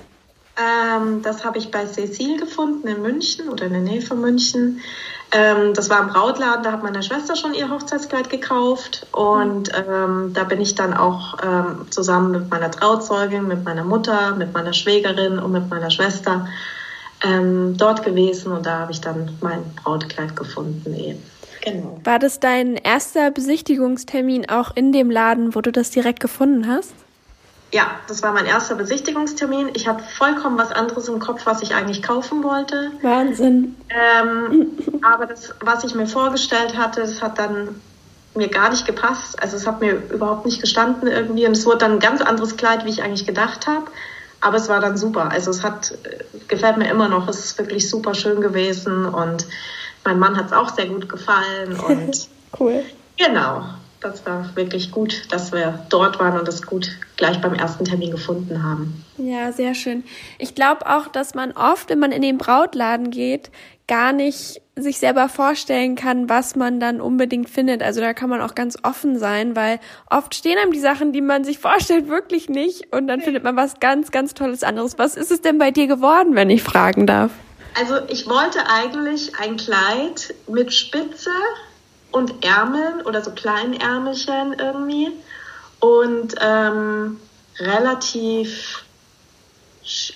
ähm, 0.56 1.22
das 1.22 1.44
habe 1.44 1.58
ich 1.58 1.70
bei 1.70 1.86
Cecil 1.86 2.38
gefunden 2.38 2.86
in 2.86 3.02
München 3.02 3.48
oder 3.48 3.66
in 3.66 3.72
der 3.72 3.82
Nähe 3.82 4.02
von 4.02 4.20
München 4.20 4.80
ähm, 5.34 5.74
das 5.74 5.90
war 5.90 6.00
im 6.00 6.08
Brautladen, 6.08 6.62
da 6.62 6.70
hat 6.70 6.84
meine 6.84 7.02
Schwester 7.02 7.34
schon 7.34 7.54
ihr 7.54 7.68
Hochzeitskleid 7.68 8.30
gekauft 8.30 9.06
und 9.10 9.68
ähm, 9.74 10.32
da 10.32 10.44
bin 10.44 10.60
ich 10.60 10.76
dann 10.76 10.94
auch 10.94 11.38
ähm, 11.42 11.90
zusammen 11.90 12.30
mit 12.30 12.50
meiner 12.50 12.70
Trauzeugin, 12.70 13.48
mit 13.48 13.64
meiner 13.64 13.82
Mutter, 13.82 14.36
mit 14.36 14.52
meiner 14.52 14.72
Schwägerin 14.72 15.40
und 15.40 15.50
mit 15.50 15.68
meiner 15.68 15.90
Schwester 15.90 16.46
ähm, 17.24 17.76
dort 17.76 18.04
gewesen 18.04 18.52
und 18.52 18.64
da 18.64 18.80
habe 18.80 18.92
ich 18.92 19.00
dann 19.00 19.36
mein 19.40 19.64
Brautkleid 19.82 20.36
gefunden 20.36 20.94
eben. 20.94 21.22
Genau. 21.62 21.98
War 22.04 22.20
das 22.20 22.38
dein 22.38 22.76
erster 22.76 23.32
Besichtigungstermin 23.32 24.48
auch 24.48 24.76
in 24.76 24.92
dem 24.92 25.10
Laden, 25.10 25.56
wo 25.56 25.62
du 25.62 25.72
das 25.72 25.90
direkt 25.90 26.20
gefunden 26.20 26.68
hast? 26.68 26.94
Ja, 27.74 27.90
das 28.06 28.22
war 28.22 28.32
mein 28.32 28.46
erster 28.46 28.76
Besichtigungstermin. 28.76 29.70
Ich 29.74 29.88
hatte 29.88 30.04
vollkommen 30.16 30.56
was 30.56 30.70
anderes 30.70 31.08
im 31.08 31.18
Kopf, 31.18 31.44
was 31.44 31.60
ich 31.60 31.74
eigentlich 31.74 32.04
kaufen 32.04 32.44
wollte. 32.44 32.92
Wahnsinn. 33.02 33.74
Ähm, 33.90 34.78
aber 35.02 35.26
das, 35.26 35.52
was 35.58 35.82
ich 35.82 35.92
mir 35.96 36.06
vorgestellt 36.06 36.78
hatte, 36.78 37.00
das 37.00 37.20
hat 37.20 37.36
dann 37.40 37.80
mir 38.36 38.46
gar 38.46 38.70
nicht 38.70 38.86
gepasst. 38.86 39.42
Also 39.42 39.56
es 39.56 39.66
hat 39.66 39.80
mir 39.80 39.94
überhaupt 40.12 40.46
nicht 40.46 40.60
gestanden 40.60 41.08
irgendwie. 41.08 41.46
Und 41.48 41.56
es 41.56 41.66
wurde 41.66 41.78
dann 41.78 41.92
ein 41.94 41.98
ganz 41.98 42.20
anderes 42.20 42.56
Kleid, 42.56 42.84
wie 42.84 42.90
ich 42.90 43.02
eigentlich 43.02 43.26
gedacht 43.26 43.66
habe. 43.66 43.86
Aber 44.40 44.56
es 44.56 44.68
war 44.68 44.78
dann 44.78 44.96
super. 44.96 45.32
Also 45.32 45.50
es 45.50 45.64
hat, 45.64 45.98
gefällt 46.46 46.76
mir 46.76 46.88
immer 46.88 47.08
noch. 47.08 47.26
Es 47.26 47.44
ist 47.44 47.58
wirklich 47.58 47.90
super 47.90 48.14
schön 48.14 48.40
gewesen. 48.40 49.04
Und 49.04 49.48
mein 50.04 50.20
Mann 50.20 50.36
hat 50.36 50.46
es 50.46 50.52
auch 50.52 50.72
sehr 50.76 50.86
gut 50.86 51.08
gefallen. 51.08 51.76
Und 51.80 52.28
cool. 52.60 52.84
Genau 53.16 53.64
das 54.04 54.26
war 54.26 54.54
wirklich 54.54 54.90
gut, 54.90 55.32
dass 55.32 55.52
wir 55.52 55.84
dort 55.88 56.18
waren 56.18 56.38
und 56.38 56.46
das 56.46 56.62
gut 56.62 56.90
gleich 57.16 57.40
beim 57.40 57.54
ersten 57.54 57.84
Termin 57.84 58.10
gefunden 58.10 58.62
haben. 58.62 59.04
Ja, 59.16 59.50
sehr 59.52 59.74
schön. 59.74 60.04
Ich 60.38 60.54
glaube 60.54 60.86
auch, 60.86 61.08
dass 61.08 61.34
man 61.34 61.52
oft, 61.52 61.88
wenn 61.88 61.98
man 61.98 62.12
in 62.12 62.22
den 62.22 62.38
Brautladen 62.38 63.10
geht, 63.10 63.50
gar 63.86 64.12
nicht 64.12 64.60
sich 64.76 64.98
selber 64.98 65.28
vorstellen 65.28 65.94
kann, 65.94 66.28
was 66.28 66.56
man 66.56 66.80
dann 66.80 67.00
unbedingt 67.00 67.48
findet. 67.48 67.82
Also 67.82 68.00
da 68.00 68.12
kann 68.12 68.28
man 68.28 68.40
auch 68.40 68.54
ganz 68.54 68.76
offen 68.82 69.18
sein, 69.18 69.54
weil 69.56 69.78
oft 70.10 70.34
stehen 70.34 70.58
einem 70.58 70.72
die 70.72 70.80
Sachen, 70.80 71.12
die 71.12 71.20
man 71.20 71.44
sich 71.44 71.58
vorstellt, 71.60 72.08
wirklich 72.08 72.48
nicht 72.48 72.92
und 72.92 73.06
dann 73.06 73.20
findet 73.20 73.44
man 73.44 73.56
was 73.56 73.80
ganz, 73.80 74.10
ganz 74.10 74.34
Tolles 74.34 74.62
anderes. 74.62 74.98
Was 74.98 75.16
ist 75.16 75.30
es 75.30 75.40
denn 75.40 75.58
bei 75.58 75.70
dir 75.70 75.86
geworden, 75.86 76.34
wenn 76.34 76.50
ich 76.50 76.62
fragen 76.62 77.06
darf? 77.06 77.30
Also 77.78 77.96
ich 78.08 78.28
wollte 78.28 78.60
eigentlich 78.68 79.32
ein 79.36 79.56
Kleid 79.56 80.34
mit 80.46 80.72
Spitze, 80.72 81.30
und 82.14 82.44
Ärmeln 82.44 83.02
oder 83.02 83.22
so 83.22 83.32
kleinen 83.32 83.74
Ärmelchen 83.74 84.54
irgendwie 84.56 85.10
und 85.80 86.36
ähm, 86.40 87.18
relativ, 87.58 88.84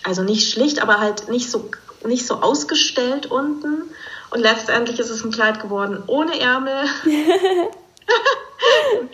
also 0.04 0.22
nicht 0.22 0.52
schlicht, 0.52 0.80
aber 0.80 1.00
halt 1.00 1.28
nicht 1.28 1.50
so, 1.50 1.68
nicht 2.04 2.24
so 2.24 2.36
ausgestellt 2.36 3.26
unten. 3.26 3.82
Und 4.30 4.40
letztendlich 4.40 5.00
ist 5.00 5.10
es 5.10 5.24
ein 5.24 5.32
Kleid 5.32 5.60
geworden 5.60 6.04
ohne 6.06 6.38
Ärmel. 6.38 6.84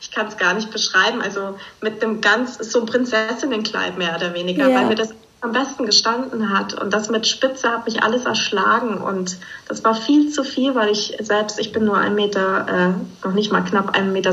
ich 0.00 0.10
kann 0.12 0.28
es 0.28 0.36
gar 0.36 0.54
nicht 0.54 0.70
beschreiben. 0.70 1.20
Also 1.20 1.58
mit 1.80 2.00
einem 2.00 2.20
ganz, 2.20 2.58
so 2.58 2.80
ein 2.80 2.86
Prinzessinnenkleid 2.86 3.98
mehr 3.98 4.14
oder 4.14 4.34
weniger, 4.34 4.68
ja. 4.68 4.78
weil 4.78 4.86
mir 4.86 4.94
das 4.94 5.12
am 5.44 5.52
besten 5.52 5.84
gestanden 5.84 6.56
hat. 6.56 6.74
Und 6.74 6.92
das 6.92 7.10
mit 7.10 7.26
Spitze 7.26 7.70
hat 7.70 7.84
mich 7.84 8.02
alles 8.02 8.24
erschlagen. 8.24 8.96
Und 8.96 9.36
das 9.68 9.84
war 9.84 9.94
viel 9.94 10.30
zu 10.30 10.42
viel, 10.42 10.74
weil 10.74 10.90
ich 10.90 11.16
selbst, 11.20 11.60
ich 11.60 11.70
bin 11.70 11.84
nur 11.84 11.98
ein 11.98 12.14
Meter, 12.14 12.66
äh, 12.66 13.26
noch 13.26 13.34
nicht 13.34 13.52
mal 13.52 13.60
knapp 13.60 13.94
1,60 13.94 14.04
Meter 14.12 14.32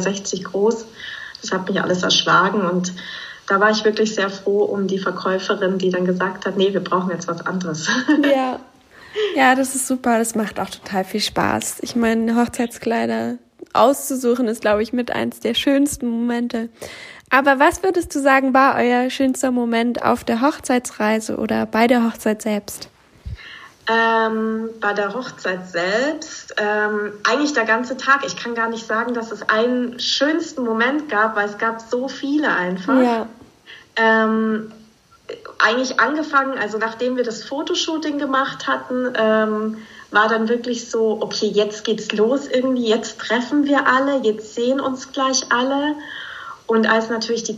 groß. 0.49 0.85
Das 1.41 1.51
hat 1.51 1.67
mich 1.67 1.81
alles 1.81 2.03
erschlagen. 2.03 2.61
Und 2.61 2.93
da 3.47 3.59
war 3.59 3.69
ich 3.71 3.83
wirklich 3.83 4.15
sehr 4.15 4.29
froh 4.29 4.63
um 4.63 4.87
die 4.87 4.99
Verkäuferin, 4.99 5.77
die 5.77 5.89
dann 5.89 6.05
gesagt 6.05 6.45
hat, 6.45 6.55
nee, 6.57 6.71
wir 6.71 6.83
brauchen 6.83 7.11
jetzt 7.11 7.27
was 7.27 7.45
anderes. 7.45 7.87
Ja. 8.23 8.59
Ja, 9.35 9.55
das 9.55 9.75
ist 9.75 9.87
super. 9.87 10.19
Das 10.19 10.35
macht 10.35 10.57
auch 10.57 10.69
total 10.69 11.03
viel 11.03 11.19
Spaß. 11.19 11.79
Ich 11.81 11.97
meine, 11.97 12.37
Hochzeitskleider 12.37 13.39
auszusuchen 13.73 14.47
ist, 14.47 14.61
glaube 14.61 14.83
ich, 14.83 14.93
mit 14.93 15.11
eins 15.11 15.41
der 15.41 15.53
schönsten 15.53 16.07
Momente. 16.07 16.69
Aber 17.31 17.59
was 17.59 17.81
würdest 17.81 18.13
du 18.13 18.19
sagen, 18.19 18.53
war 18.53 18.75
euer 18.75 19.09
schönster 19.09 19.51
Moment 19.51 20.03
auf 20.03 20.25
der 20.25 20.41
Hochzeitsreise 20.41 21.37
oder 21.37 21.65
bei 21.65 21.87
der 21.87 22.03
Hochzeit 22.03 22.41
selbst? 22.41 22.89
Ähm, 23.87 24.69
bei 24.79 24.93
der 24.93 25.13
Hochzeit 25.13 25.67
selbst, 25.69 26.53
ähm, 26.57 27.13
eigentlich 27.23 27.53
der 27.53 27.65
ganze 27.65 27.97
Tag. 27.97 28.25
Ich 28.25 28.35
kann 28.35 28.53
gar 28.53 28.69
nicht 28.69 28.85
sagen, 28.85 29.13
dass 29.13 29.31
es 29.31 29.49
einen 29.49 29.97
schönsten 29.99 30.63
Moment 30.63 31.09
gab, 31.09 31.35
weil 31.35 31.47
es 31.47 31.57
gab 31.57 31.81
so 31.81 32.07
viele 32.07 32.53
einfach. 32.53 33.01
Ja. 33.01 33.27
Ähm, 33.95 34.71
eigentlich 35.57 35.99
angefangen, 35.99 36.57
also 36.57 36.77
nachdem 36.77 37.15
wir 37.15 37.23
das 37.23 37.43
Fotoshooting 37.43 38.19
gemacht 38.19 38.67
hatten, 38.67 39.13
ähm, 39.15 39.77
war 40.11 40.27
dann 40.27 40.49
wirklich 40.49 40.89
so, 40.89 41.19
okay, 41.21 41.47
jetzt 41.47 41.85
geht's 41.85 42.11
los 42.11 42.47
irgendwie, 42.47 42.87
jetzt 42.87 43.19
treffen 43.19 43.65
wir 43.65 43.87
alle, 43.87 44.21
jetzt 44.21 44.55
sehen 44.55 44.79
uns 44.79 45.11
gleich 45.11 45.45
alle. 45.49 45.95
Und 46.67 46.89
als 46.89 47.09
natürlich 47.09 47.43
die, 47.43 47.57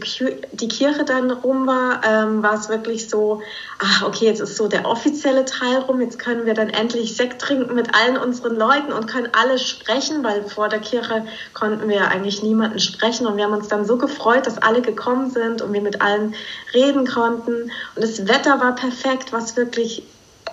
die 0.53 0.67
Kirche 0.67 1.03
dann 1.05 1.29
rum 1.29 1.67
war, 1.67 2.01
ähm, 2.03 2.41
war 2.41 2.55
es 2.55 2.69
wirklich 2.69 3.09
so, 3.09 3.41
ach 3.77 4.03
okay, 4.03 4.25
jetzt 4.25 4.39
ist 4.39 4.57
so 4.57 4.67
der 4.67 4.87
offizielle 4.87 5.45
Teil 5.45 5.77
rum, 5.79 6.01
jetzt 6.01 6.17
können 6.17 6.45
wir 6.45 6.55
dann 6.55 6.69
endlich 6.69 7.15
Sekt 7.15 7.39
trinken 7.39 7.75
mit 7.75 7.93
allen 7.93 8.17
unseren 8.17 8.55
Leuten 8.55 8.91
und 8.91 9.07
können 9.07 9.29
alle 9.39 9.59
sprechen, 9.59 10.23
weil 10.23 10.43
vor 10.43 10.67
der 10.67 10.79
Kirche 10.79 11.25
konnten 11.53 11.89
wir 11.89 12.07
eigentlich 12.07 12.41
niemanden 12.41 12.79
sprechen. 12.79 13.27
Und 13.27 13.37
wir 13.37 13.43
haben 13.43 13.53
uns 13.53 13.67
dann 13.67 13.85
so 13.85 13.97
gefreut, 13.97 14.47
dass 14.47 14.57
alle 14.57 14.81
gekommen 14.81 15.29
sind 15.29 15.61
und 15.61 15.73
wir 15.73 15.81
mit 15.81 16.01
allen 16.01 16.33
reden 16.73 17.05
konnten. 17.05 17.71
Und 17.95 18.03
das 18.03 18.27
Wetter 18.27 18.59
war 18.61 18.73
perfekt, 18.73 19.31
was 19.31 19.55
wirklich, 19.55 20.03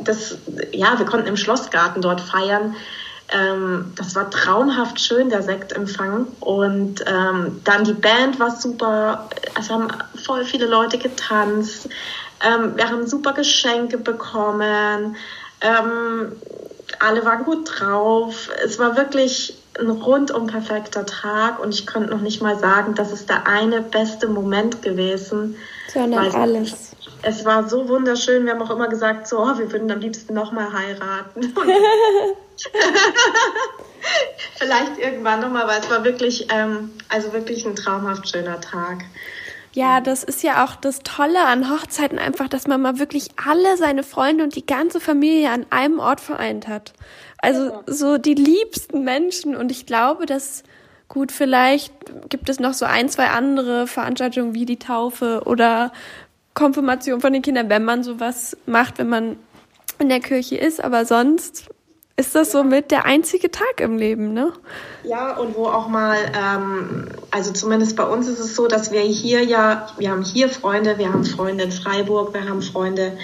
das, 0.00 0.37
ja, 0.73 0.99
wir 0.99 1.07
konnten 1.07 1.28
im 1.28 1.37
Schlossgarten 1.37 2.02
dort 2.02 2.21
feiern. 2.21 2.76
Ähm, 3.32 3.92
das 3.96 4.14
war 4.14 4.30
traumhaft 4.30 5.00
schön, 5.00 5.30
der 5.30 5.42
Sektempfang. 5.42 6.26
Und 6.40 7.04
ähm, 7.06 7.60
dann 7.64 7.84
die 7.84 7.92
Band 7.92 8.40
war 8.40 8.50
super. 8.50 9.28
Es 9.58 9.70
haben 9.70 9.88
voll 10.25 10.44
viele 10.44 10.66
Leute 10.66 10.99
getanzt. 10.99 11.88
Ähm, 12.44 12.76
wir 12.76 12.88
haben 12.88 13.06
super 13.06 13.32
Geschenke 13.32 13.99
bekommen. 13.99 15.16
Ähm, 15.60 16.32
alle 16.99 17.25
waren 17.25 17.44
gut 17.44 17.70
drauf. 17.78 18.50
Es 18.64 18.78
war 18.78 18.96
wirklich 18.96 19.56
ein 19.78 19.90
rundum 19.90 20.46
perfekter 20.46 21.06
Tag 21.06 21.60
und 21.60 21.72
ich 21.72 21.87
konnte 21.87 22.10
noch 22.10 22.20
nicht 22.20 22.42
mal 22.42 22.58
sagen, 22.58 22.94
das 22.94 23.12
ist 23.12 23.28
der 23.28 23.46
eine 23.46 23.80
beste 23.80 24.28
Moment 24.28 24.82
gewesen. 24.82 25.56
Sondern 25.92 26.34
alles. 26.34 26.89
Es 27.22 27.44
war 27.44 27.68
so 27.68 27.88
wunderschön. 27.88 28.44
Wir 28.44 28.52
haben 28.52 28.62
auch 28.62 28.70
immer 28.70 28.88
gesagt, 28.88 29.28
so, 29.28 29.40
oh, 29.40 29.58
wir 29.58 29.70
würden 29.70 29.90
am 29.90 30.00
liebsten 30.00 30.34
nochmal 30.34 30.72
heiraten. 30.72 31.42
Vielleicht 34.58 34.98
irgendwann 34.98 35.40
nochmal, 35.40 35.66
weil 35.66 35.80
es 35.80 35.90
war 35.90 36.04
wirklich, 36.04 36.48
ähm, 36.52 36.90
also 37.08 37.32
wirklich 37.32 37.66
ein 37.66 37.76
traumhaft 37.76 38.28
schöner 38.28 38.60
Tag. 38.60 39.04
Ja, 39.72 40.00
das 40.00 40.24
ist 40.24 40.42
ja 40.42 40.64
auch 40.64 40.74
das 40.74 41.00
Tolle 41.00 41.44
an 41.44 41.70
Hochzeiten 41.70 42.18
einfach, 42.18 42.48
dass 42.48 42.66
man 42.66 42.82
mal 42.82 42.98
wirklich 42.98 43.28
alle 43.36 43.76
seine 43.76 44.02
Freunde 44.02 44.42
und 44.42 44.56
die 44.56 44.66
ganze 44.66 44.98
Familie 44.98 45.50
an 45.50 45.64
einem 45.70 46.00
Ort 46.00 46.20
vereint 46.20 46.66
hat. 46.66 46.92
Also 47.38 47.82
so 47.86 48.18
die 48.18 48.34
liebsten 48.34 49.04
Menschen 49.04 49.56
und 49.56 49.70
ich 49.70 49.86
glaube, 49.86 50.26
dass 50.26 50.64
gut, 51.08 51.32
vielleicht 51.32 51.92
gibt 52.28 52.48
es 52.48 52.58
noch 52.58 52.74
so 52.74 52.84
ein, 52.84 53.08
zwei 53.08 53.28
andere 53.28 53.86
Veranstaltungen 53.86 54.54
wie 54.54 54.66
die 54.66 54.78
Taufe 54.78 55.42
oder 55.44 55.92
Konfirmation 56.54 57.21
von 57.21 57.33
den 57.33 57.42
Kindern, 57.42 57.69
wenn 57.69 57.85
man 57.85 58.02
sowas 58.02 58.57
macht, 58.66 58.99
wenn 58.99 59.09
man 59.09 59.37
in 59.99 60.09
der 60.09 60.21
Kirche 60.21 60.57
ist, 60.57 60.83
aber 60.83 61.04
sonst 61.04 61.66
ist 62.16 62.35
das 62.35 62.52
so 62.52 62.62
mit 62.62 62.90
der 62.90 63.07
einzige 63.07 63.50
Tag 63.50 63.80
im 63.80 63.97
Leben, 63.97 64.35
ne? 64.35 64.52
Ja, 65.04 65.38
und 65.38 65.57
wo 65.57 65.66
auch 65.66 65.88
mal, 65.88 66.19
ähm, 66.37 67.09
also 67.30 67.52
zumindest 67.52 67.97
bei 67.97 68.04
uns 68.04 68.28
ist 68.28 68.38
es 68.38 68.54
so, 68.54 68.66
dass 68.66 68.92
wir 68.92 69.00
hier 69.00 69.42
ja, 69.42 69.88
wir 69.97 70.11
haben 70.11 70.23
hier 70.23 70.50
Freunde, 70.50 70.99
wir 70.99 71.11
haben 71.11 71.25
Freunde 71.25 71.64
in 71.64 71.73
Freiburg, 71.73 72.35
wir 72.35 72.47
haben 72.47 72.61
Freunde 72.61 73.16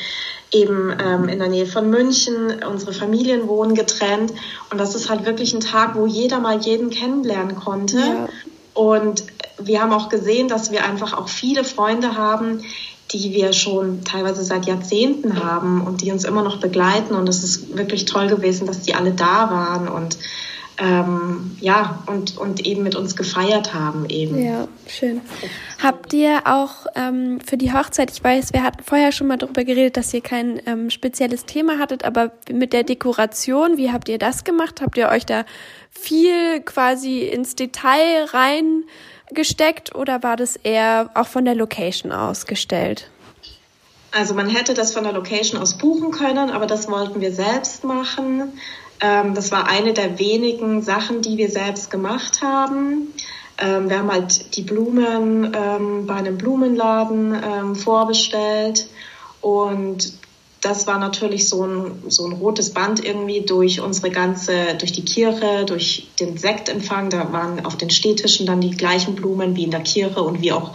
eben 0.51 0.97
ähm, 0.99 1.29
in 1.29 1.39
der 1.39 1.49
Nähe 1.49 1.67
von 1.67 1.91
München, 1.91 2.63
unsere 2.65 2.95
Familien 2.95 3.49
wohnen 3.49 3.75
getrennt 3.75 4.33
und 4.71 4.79
das 4.79 4.95
ist 4.95 5.11
halt 5.11 5.27
wirklich 5.27 5.53
ein 5.53 5.61
Tag, 5.61 5.95
wo 5.95 6.07
jeder 6.07 6.41
mal 6.41 6.59
jeden 6.59 6.89
kennenlernen 6.89 7.57
konnte. 7.57 7.99
Ja. 7.99 8.29
Und 8.73 9.25
wir 9.59 9.83
haben 9.83 9.93
auch 9.93 10.09
gesehen, 10.09 10.49
dass 10.49 10.71
wir 10.71 10.85
einfach 10.85 11.13
auch 11.13 11.29
viele 11.29 11.65
Freunde 11.65 12.17
haben, 12.17 12.63
die 13.13 13.33
wir 13.33 13.53
schon 13.53 14.05
teilweise 14.05 14.43
seit 14.43 14.67
Jahrzehnten 14.67 15.43
haben 15.43 15.83
und 15.87 16.03
die 16.03 16.11
uns 16.11 16.25
immer 16.25 16.43
noch 16.43 16.61
begleiten. 16.61 17.15
Und 17.15 17.29
es 17.29 17.45
ist 17.45 17.77
wirklich 17.77 18.05
toll 18.05 18.29
gewesen, 18.29 18.67
dass 18.67 18.83
die 18.83 18.95
alle 18.95 19.13
da 19.13 19.51
waren 19.51 19.89
und 19.89 20.19
ähm, 20.79 21.57
ja, 21.61 22.03
und, 22.07 22.37
und 22.37 22.67
eben 22.67 22.83
mit 22.83 22.97
uns 22.97 23.17
gefeiert 23.17 23.73
haben 23.73 24.05
eben. 24.11 24.43
Ja, 24.43 24.69
schön. 24.87 25.23
Habt 25.83 26.13
ihr 26.13 26.43
auch 26.45 26.87
ähm, 26.95 27.41
für 27.41 27.57
die 27.57 27.73
Hochzeit, 27.73 28.11
ich 28.11 28.23
weiß, 28.23 28.53
wir 28.53 28.63
hatten 28.63 28.83
vorher 28.83 29.11
schon 29.13 29.27
mal 29.27 29.39
darüber 29.39 29.65
geredet, 29.65 29.97
dass 29.97 30.13
ihr 30.13 30.21
kein 30.21 30.61
ähm, 30.67 30.91
spezielles 30.91 31.47
Thema 31.47 31.79
hattet, 31.79 32.05
aber 32.05 32.33
mit 32.53 32.75
der 32.75 32.83
Dekoration, 32.83 33.79
wie 33.79 33.91
habt 33.91 34.11
ihr 34.11 34.19
das 34.19 34.45
gemacht? 34.45 34.83
Habt 34.83 34.99
ihr 34.99 35.09
euch 35.09 35.25
da 35.25 35.47
viel 35.91 36.61
quasi 36.61 37.21
ins 37.21 37.55
Detail 37.55 38.27
rein 38.33 38.85
gesteckt 39.33 39.95
oder 39.95 40.23
war 40.23 40.37
das 40.37 40.57
eher 40.57 41.11
auch 41.15 41.27
von 41.27 41.45
der 41.45 41.55
Location 41.55 42.13
ausgestellt? 42.13 43.11
Also 44.13 44.35
man 44.35 44.49
hätte 44.49 44.75
das 44.75 44.93
von 44.93 45.05
der 45.05 45.13
Location 45.13 45.61
aus 45.61 45.77
buchen 45.77 46.11
können, 46.11 46.51
aber 46.51 46.67
das 46.67 46.89
wollten 46.89 47.21
wir 47.21 47.33
selbst 47.33 47.85
machen. 47.85 48.53
Ähm, 49.01 49.35
das 49.35 49.53
war 49.53 49.69
eine 49.69 49.93
der 49.93 50.19
wenigen 50.19 50.81
Sachen, 50.83 51.23
die 51.23 51.37
wir 51.37 51.51
selbst 51.51 51.91
gemacht 51.91 52.41
haben. 52.43 53.13
Ähm, 53.59 53.91
wir 53.91 53.99
haben 53.99 54.11
halt 54.11 54.57
die 54.57 54.63
Blumen 54.63 55.53
ähm, 55.55 56.07
bei 56.07 56.15
einem 56.15 56.39
Blumenladen 56.39 57.75
vorbestellt 57.77 58.87
und 59.43 60.13
das 60.61 60.87
war 60.87 60.99
natürlich 60.99 61.49
so 61.49 61.65
ein, 61.65 62.03
so 62.09 62.27
ein 62.27 62.33
rotes 62.33 62.71
Band 62.71 63.05
irgendwie 63.05 63.43
durch 63.43 63.81
unsere 63.81 64.11
ganze, 64.11 64.75
durch 64.79 64.93
die 64.93 65.05
Kirche, 65.05 65.65
durch 65.67 66.09
den 66.19 66.39
Sektempfang. 66.39 67.11
Da 67.11 67.33
waren 67.33 67.65
auf 67.65 67.77
den 67.77 67.91
Stehtischen 67.91 68.47
dann 68.47 68.61
die 68.61 68.71
gleichen 68.71 69.15
Blumen 69.15 69.55
wie 69.55 69.65
in 69.65 69.71
der 69.71 69.81
Kirche 69.81 70.23
und 70.23 70.41
wie 70.41 70.53
auch 70.53 70.73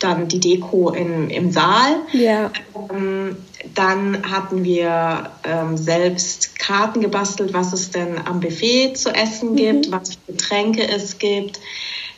dann 0.00 0.28
die 0.28 0.40
Deko 0.40 0.90
in, 0.90 1.30
im 1.30 1.52
Saal. 1.52 1.96
Ja. 2.12 2.50
Ähm, 2.90 3.36
dann 3.74 4.30
hatten 4.30 4.64
wir 4.64 5.30
ähm, 5.44 5.76
selbst 5.76 6.58
Karten 6.58 7.00
gebastelt, 7.00 7.52
was 7.52 7.72
es 7.72 7.90
denn 7.90 8.18
am 8.18 8.40
Buffet 8.40 8.94
zu 8.94 9.10
essen 9.10 9.52
mhm. 9.52 9.56
gibt, 9.56 9.92
was 9.92 10.14
für 10.14 10.32
Getränke 10.32 10.88
es 10.88 11.18
gibt. 11.18 11.60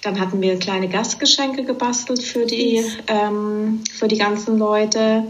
Dann 0.03 0.21
hatten 0.21 0.41
wir 0.41 0.59
kleine 0.59 0.89
Gastgeschenke 0.89 1.65
gebastelt 1.65 2.23
für 2.23 2.47
die, 2.47 2.85
ähm, 3.09 3.83
für 3.91 4.09
die 4.09 4.19
ganzen 4.19 4.59
Leute. 4.59 5.25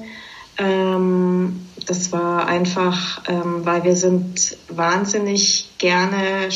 Ähm, 0.59 1.67
das 1.87 2.13
war 2.13 2.47
einfach, 2.47 3.23
ähm, 3.29 3.65
weil 3.65 3.85
wir 3.85 3.97
sind 3.97 4.57
wahnsinnig 4.69 5.71
gerne, 5.79 6.49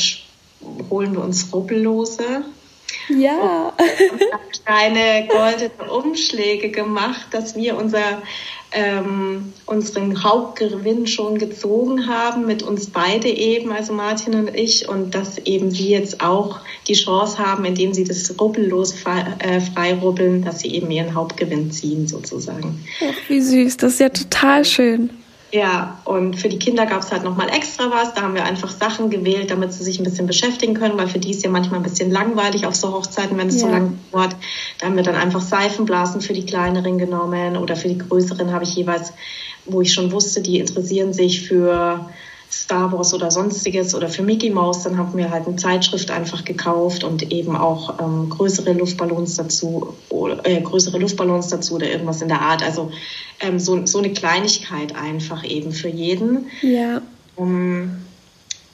holen 0.89 1.13
wir 1.13 1.23
uns 1.23 1.53
Rubbellose. 1.53 2.43
Ja. 3.09 3.73
Und 3.77 4.21
haben 4.31 4.51
kleine 4.65 5.27
goldene 5.27 5.91
Umschläge 5.91 6.69
gemacht, 6.69 7.27
dass 7.31 7.55
wir 7.55 7.77
unser 7.77 8.21
ähm, 8.71 9.53
unseren 9.65 10.23
Hauptgewinn 10.23 11.07
schon 11.07 11.39
gezogen 11.39 12.07
haben, 12.07 12.45
mit 12.45 12.61
uns 12.61 12.87
beide 12.87 13.27
eben, 13.27 13.71
also 13.71 13.93
Martin 13.93 14.35
und 14.35 14.55
ich, 14.55 14.87
und 14.87 15.15
dass 15.15 15.39
eben 15.39 15.71
sie 15.71 15.89
jetzt 15.89 16.21
auch 16.21 16.59
die 16.87 16.93
Chance 16.93 17.39
haben, 17.39 17.65
indem 17.65 17.93
sie 17.93 18.03
das 18.03 18.35
rubbellos 18.39 18.93
frei, 18.93 19.25
äh, 19.39 19.59
freirubbeln, 19.59 20.43
dass 20.43 20.59
sie 20.59 20.75
eben 20.75 20.91
ihren 20.91 21.15
Hauptgewinn 21.15 21.71
ziehen 21.71 22.07
sozusagen. 22.07 22.83
Ach, 23.01 23.29
wie 23.29 23.41
süß, 23.41 23.77
das 23.77 23.93
ist 23.93 23.99
ja 23.99 24.09
total 24.09 24.65
schön. 24.65 25.09
Ja, 25.51 25.99
und 26.05 26.35
für 26.35 26.47
die 26.47 26.59
Kinder 26.59 26.85
gab 26.85 27.01
es 27.01 27.11
halt 27.11 27.23
nochmal 27.23 27.49
extra 27.49 27.89
was. 27.89 28.13
Da 28.13 28.21
haben 28.21 28.35
wir 28.35 28.43
einfach 28.43 28.69
Sachen 28.69 29.09
gewählt, 29.09 29.49
damit 29.49 29.73
sie 29.73 29.83
sich 29.83 29.99
ein 29.99 30.03
bisschen 30.03 30.27
beschäftigen 30.27 30.75
können, 30.75 30.97
weil 30.97 31.07
für 31.07 31.17
die 31.17 31.31
ist 31.31 31.43
ja 31.43 31.49
manchmal 31.49 31.79
ein 31.79 31.83
bisschen 31.83 32.11
langweilig 32.11 32.67
auf 32.67 32.75
so 32.75 32.93
Hochzeiten, 32.93 33.35
wenn 33.37 33.47
es 33.47 33.55
ja. 33.55 33.61
so 33.61 33.67
lang 33.67 33.97
dauert. 34.11 34.35
Da 34.77 34.85
haben 34.85 34.95
wir 34.95 35.03
dann 35.03 35.15
einfach 35.15 35.41
Seifenblasen 35.41 36.21
für 36.21 36.33
die 36.33 36.45
kleineren 36.45 36.99
genommen 36.99 37.57
oder 37.57 37.75
für 37.75 37.87
die 37.87 37.97
größeren 37.97 38.51
habe 38.51 38.63
ich 38.63 38.75
jeweils, 38.75 39.13
wo 39.65 39.81
ich 39.81 39.91
schon 39.91 40.11
wusste, 40.11 40.41
die 40.41 40.59
interessieren 40.59 41.13
sich 41.13 41.47
für 41.47 42.09
Star 42.51 42.91
Wars 42.91 43.13
oder 43.13 43.29
sonstiges 43.29 43.93
oder 43.93 44.09
für 44.09 44.23
Mickey 44.23 44.49
Mouse, 44.49 44.83
dann 44.83 44.97
haben 44.97 45.15
wir 45.15 45.29
halt 45.29 45.45
eine 45.45 45.55
Zeitschrift 45.55 46.09
einfach 46.09 46.45
gekauft 46.45 47.03
und 47.03 47.31
eben 47.31 47.55
auch 47.55 47.99
ähm, 47.99 48.29
größere 48.29 48.73
Luftballons 48.73 49.35
dazu 49.35 49.95
oder 50.09 50.43
äh, 50.45 50.59
größere 50.59 50.97
Luftballons 50.97 51.49
dazu 51.49 51.75
oder 51.75 51.89
irgendwas 51.89 52.21
in 52.21 52.27
der 52.27 52.41
Art. 52.41 52.63
Also 52.63 52.91
ähm, 53.39 53.59
so, 53.59 53.85
so 53.85 53.99
eine 53.99 54.11
Kleinigkeit 54.13 54.95
einfach 54.95 55.43
eben 55.43 55.71
für 55.71 55.89
jeden. 55.89 56.47
Ja. 56.61 57.01
Um, 57.35 57.97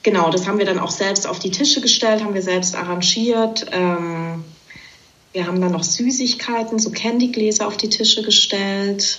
genau, 0.02 0.30
das 0.30 0.46
haben 0.46 0.58
wir 0.58 0.66
dann 0.66 0.78
auch 0.78 0.90
selbst 0.90 1.26
auf 1.26 1.38
die 1.38 1.50
Tische 1.50 1.82
gestellt, 1.82 2.24
haben 2.24 2.34
wir 2.34 2.42
selbst 2.42 2.74
arrangiert. 2.74 3.66
Ähm, 3.72 4.42
wir 5.34 5.46
haben 5.46 5.60
dann 5.60 5.72
noch 5.72 5.84
Süßigkeiten, 5.84 6.78
so 6.78 6.90
Candygläser 6.90 7.66
auf 7.66 7.76
die 7.76 7.90
Tische 7.90 8.22
gestellt. 8.22 9.18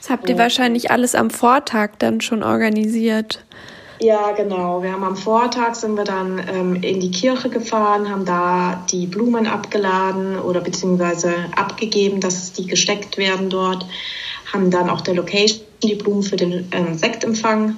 Das 0.00 0.10
habt 0.10 0.28
ihr 0.28 0.38
wahrscheinlich 0.38 0.92
alles 0.92 1.16
am 1.16 1.30
Vortag 1.30 1.96
dann 1.98 2.20
schon 2.20 2.44
organisiert. 2.44 3.44
Ja, 3.98 4.32
genau. 4.32 4.82
Wir 4.82 4.92
haben 4.92 5.04
am 5.04 5.16
Vortag 5.16 5.74
sind 5.74 5.96
wir 5.96 6.04
dann 6.04 6.40
ähm, 6.52 6.76
in 6.76 7.00
die 7.00 7.10
Kirche 7.10 7.48
gefahren, 7.48 8.10
haben 8.10 8.24
da 8.24 8.84
die 8.90 9.06
Blumen 9.06 9.46
abgeladen 9.46 10.38
oder 10.38 10.60
beziehungsweise 10.60 11.32
abgegeben, 11.56 12.20
dass 12.20 12.52
die 12.52 12.66
gesteckt 12.66 13.16
werden 13.16 13.48
dort, 13.48 13.86
haben 14.52 14.70
dann 14.70 14.90
auch 14.90 15.00
der 15.00 15.14
Location 15.14 15.60
die 15.82 15.94
Blumen 15.94 16.22
für 16.22 16.36
den 16.36 16.68
ähm, 16.72 16.96
Sektempfang 16.98 17.76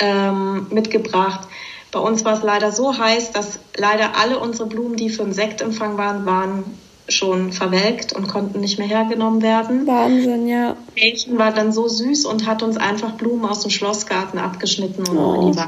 ähm, 0.00 0.66
mitgebracht. 0.70 1.46
Bei 1.92 2.00
uns 2.00 2.24
war 2.24 2.34
es 2.34 2.42
leider 2.42 2.72
so 2.72 2.96
heiß, 2.96 3.30
dass 3.32 3.60
leider 3.76 4.16
alle 4.16 4.38
unsere 4.38 4.68
Blumen, 4.68 4.96
die 4.96 5.10
für 5.10 5.22
den 5.22 5.32
Sektempfang 5.32 5.96
waren, 5.96 6.26
waren 6.26 6.64
schon 7.08 7.52
verwelkt 7.52 8.12
und 8.12 8.28
konnten 8.28 8.60
nicht 8.60 8.78
mehr 8.78 8.88
hergenommen 8.88 9.42
werden. 9.42 9.86
Wahnsinn, 9.86 10.48
ja. 10.48 10.76
Mädchen 10.94 11.38
war 11.38 11.52
dann 11.52 11.72
so 11.72 11.88
süß 11.88 12.24
und 12.26 12.46
hat 12.46 12.62
uns 12.62 12.76
einfach 12.76 13.12
Blumen 13.12 13.44
aus 13.44 13.60
dem 13.60 13.70
Schlossgarten 13.70 14.38
abgeschnitten 14.38 15.06
und 15.06 15.18
oh. 15.18 15.46
in 15.46 15.52
die 15.52 15.58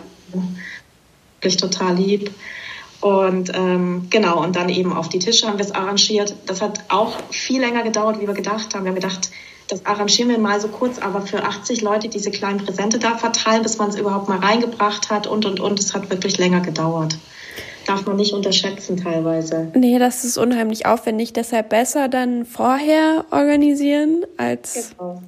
Wirklich 1.41 1.57
total 1.57 1.95
lieb. 1.95 2.33
Und 3.01 3.53
ähm, 3.55 4.09
genau, 4.11 4.43
und 4.43 4.57
dann 4.57 4.69
eben 4.69 4.93
auf 4.93 5.09
die 5.09 5.21
Tische 5.21 5.47
haben 5.47 5.59
wir 5.59 5.65
es 5.65 5.71
arrangiert. 5.71 6.35
Das 6.47 6.61
hat 6.61 6.81
auch 6.89 7.13
viel 7.31 7.61
länger 7.61 7.85
gedauert, 7.85 8.21
wie 8.21 8.27
wir 8.27 8.35
gedacht 8.35 8.75
haben. 8.75 8.85
Wir 8.85 8.91
haben 8.91 9.01
gedacht, 9.01 9.31
das 9.69 9.87
arrangieren 9.87 10.31
wir 10.31 10.39
mal 10.39 10.61
so 10.61 10.67
kurz, 10.69 10.99
aber 10.99 11.21
für 11.21 11.45
80 11.45 11.83
Leute 11.83 12.09
diese 12.09 12.33
kleinen 12.33 12.59
Präsente 12.59 12.99
da 12.99 13.17
verteilen, 13.17 13.63
bis 13.63 13.79
man 13.79 13.91
es 13.91 13.97
überhaupt 13.97 14.29
mal 14.29 14.39
reingebracht 14.39 15.11
hat 15.11 15.29
und, 15.29 15.47
und, 15.47 15.61
und. 15.61 15.79
Es 15.79 15.95
hat 15.95 16.11
wirklich 16.11 16.39
länger 16.39 16.61
gedauert. 16.61 17.17
Darf 17.89 18.05
man 18.05 18.17
nicht 18.17 18.35
unterschätzen 18.35 18.99
teilweise. 18.99 19.73
Nee, 19.75 19.99
das 19.99 20.23
ist 20.23 20.37
unheimlich 20.37 20.85
aufwendig. 20.85 21.33
Deshalb 21.33 21.71
besser 21.71 22.09
dann 22.09 22.45
vorher 22.45 23.25
organisieren, 23.31 24.27
als 24.37 24.91
genau. 24.91 25.23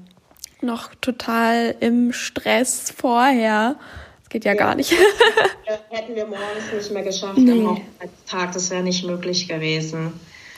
noch 0.61 0.95
total 1.01 1.75
im 1.81 2.13
Stress 2.13 2.93
vorher. 2.95 3.77
Das 4.21 4.29
geht 4.29 4.45
ja, 4.45 4.53
ja. 4.53 4.59
gar 4.59 4.75
nicht. 4.75 4.93
Hätten 5.89 6.15
wir 6.15 6.27
morgens 6.27 6.71
nicht 6.75 6.93
mehr 6.93 7.03
geschafft 7.03 7.39
nee. 7.39 7.51
am 7.51 7.71
Hochzeitstag. 7.71 8.53
Das 8.53 8.71
wäre 8.71 8.83
nicht 8.83 9.07
möglich 9.07 9.49
gewesen. 9.49 10.13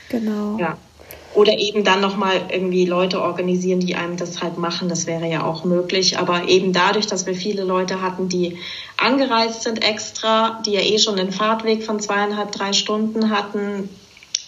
Genau. 0.09 0.59
Ja. 0.59 0.77
Oder 1.35 1.59
eben 1.59 1.83
dann 1.83 2.01
nochmal 2.01 2.43
irgendwie 2.51 2.85
Leute 2.85 3.23
organisieren, 3.23 3.81
die 3.81 3.95
einem 3.95 4.17
das 4.17 4.43
halt 4.43 4.59
machen. 4.59 4.89
Das 4.89 5.07
wäre 5.07 5.27
ja 5.27 5.45
auch 5.45 5.65
möglich. 5.65 6.19
Aber 6.19 6.49
eben 6.49 6.73
dadurch, 6.73 7.07
dass 7.07 7.27
wir 7.27 7.35
viele 7.35 7.65
Leute 7.65 8.03
hatten, 8.03 8.29
die 8.29 8.59
angereist 8.99 9.63
sind 9.63 9.83
extra, 9.83 10.61
die 10.67 10.73
ja 10.73 10.81
eh 10.81 10.99
schon 10.99 11.17
den 11.17 11.33
Fahrtweg 11.33 11.85
von 11.85 12.01
zweieinhalb, 12.01 12.53
drei 12.53 12.73
Stunden 12.73 13.31
hatten, 13.31 13.89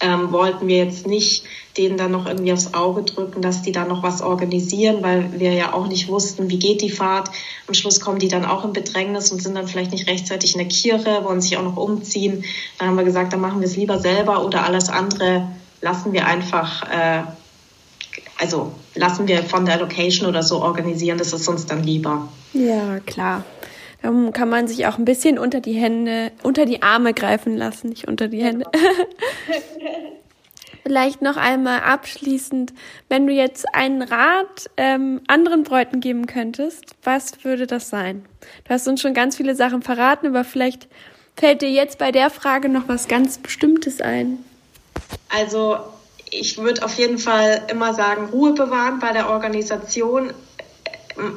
ähm, 0.00 0.32
wollten 0.32 0.66
wir 0.66 0.78
jetzt 0.78 1.06
nicht 1.06 1.44
denen 1.76 1.96
dann 1.96 2.12
noch 2.12 2.26
irgendwie 2.26 2.52
aufs 2.52 2.74
Auge 2.74 3.02
drücken, 3.02 3.42
dass 3.42 3.62
die 3.62 3.72
da 3.72 3.84
noch 3.84 4.02
was 4.02 4.22
organisieren, 4.22 5.02
weil 5.02 5.40
wir 5.40 5.52
ja 5.52 5.72
auch 5.72 5.86
nicht 5.86 6.08
wussten, 6.08 6.50
wie 6.50 6.58
geht 6.58 6.82
die 6.82 6.90
Fahrt. 6.90 7.30
Am 7.66 7.74
Schluss 7.74 8.00
kommen 8.00 8.18
die 8.18 8.28
dann 8.28 8.44
auch 8.44 8.64
in 8.64 8.72
Bedrängnis 8.72 9.32
und 9.32 9.42
sind 9.42 9.56
dann 9.56 9.66
vielleicht 9.66 9.92
nicht 9.92 10.08
rechtzeitig 10.08 10.54
in 10.54 10.58
der 10.58 10.68
Kirche, 10.68 11.24
wollen 11.24 11.40
sich 11.40 11.56
auch 11.56 11.62
noch 11.62 11.76
umziehen. 11.76 12.44
Dann 12.78 12.88
haben 12.88 12.96
wir 12.96 13.04
gesagt, 13.04 13.32
dann 13.32 13.40
machen 13.40 13.60
wir 13.60 13.66
es 13.66 13.76
lieber 13.76 13.98
selber 13.98 14.44
oder 14.44 14.64
alles 14.64 14.88
andere 14.88 15.48
lassen 15.84 16.14
wir 16.14 16.26
einfach, 16.26 16.90
äh, 16.90 17.22
also 18.40 18.72
lassen 18.94 19.28
wir 19.28 19.42
von 19.42 19.66
der 19.66 19.78
Location 19.78 20.28
oder 20.28 20.42
so 20.42 20.62
organisieren, 20.62 21.18
das 21.18 21.34
ist 21.34 21.46
uns 21.46 21.66
dann 21.66 21.84
lieber. 21.84 22.28
Ja, 22.54 23.00
klar. 23.00 23.44
Dann 24.00 24.32
kann 24.32 24.48
man 24.48 24.66
sich 24.66 24.86
auch 24.86 24.98
ein 24.98 25.04
bisschen 25.04 25.38
unter 25.38 25.60
die 25.60 25.74
Hände, 25.74 26.32
unter 26.42 26.64
die 26.64 26.82
Arme 26.82 27.12
greifen 27.12 27.56
lassen, 27.56 27.90
nicht 27.90 28.08
unter 28.08 28.28
die 28.28 28.42
Hände. 28.42 28.64
Vielleicht 30.82 31.22
noch 31.22 31.36
einmal 31.36 31.80
abschließend, 31.80 32.72
wenn 33.08 33.26
du 33.26 33.32
jetzt 33.32 33.74
einen 33.74 34.02
Rat 34.02 34.70
ähm, 34.76 35.20
anderen 35.26 35.64
Bräuten 35.64 36.00
geben 36.00 36.26
könntest, 36.26 36.96
was 37.02 37.44
würde 37.44 37.66
das 37.66 37.88
sein? 37.88 38.24
Du 38.64 38.70
hast 38.70 38.88
uns 38.88 39.00
schon 39.00 39.14
ganz 39.14 39.36
viele 39.36 39.54
Sachen 39.54 39.82
verraten, 39.82 40.28
aber 40.28 40.44
vielleicht 40.44 40.88
fällt 41.36 41.62
dir 41.62 41.70
jetzt 41.70 41.98
bei 41.98 42.12
der 42.12 42.28
Frage 42.28 42.68
noch 42.68 42.88
was 42.88 43.08
ganz 43.08 43.38
Bestimmtes 43.38 44.02
ein. 44.02 44.44
Also 45.28 45.78
ich 46.30 46.58
würde 46.58 46.84
auf 46.84 46.98
jeden 46.98 47.18
Fall 47.18 47.62
immer 47.70 47.94
sagen, 47.94 48.30
Ruhe 48.30 48.52
bewahren 48.52 48.98
bei 48.98 49.12
der 49.12 49.30
Organisation. 49.30 50.32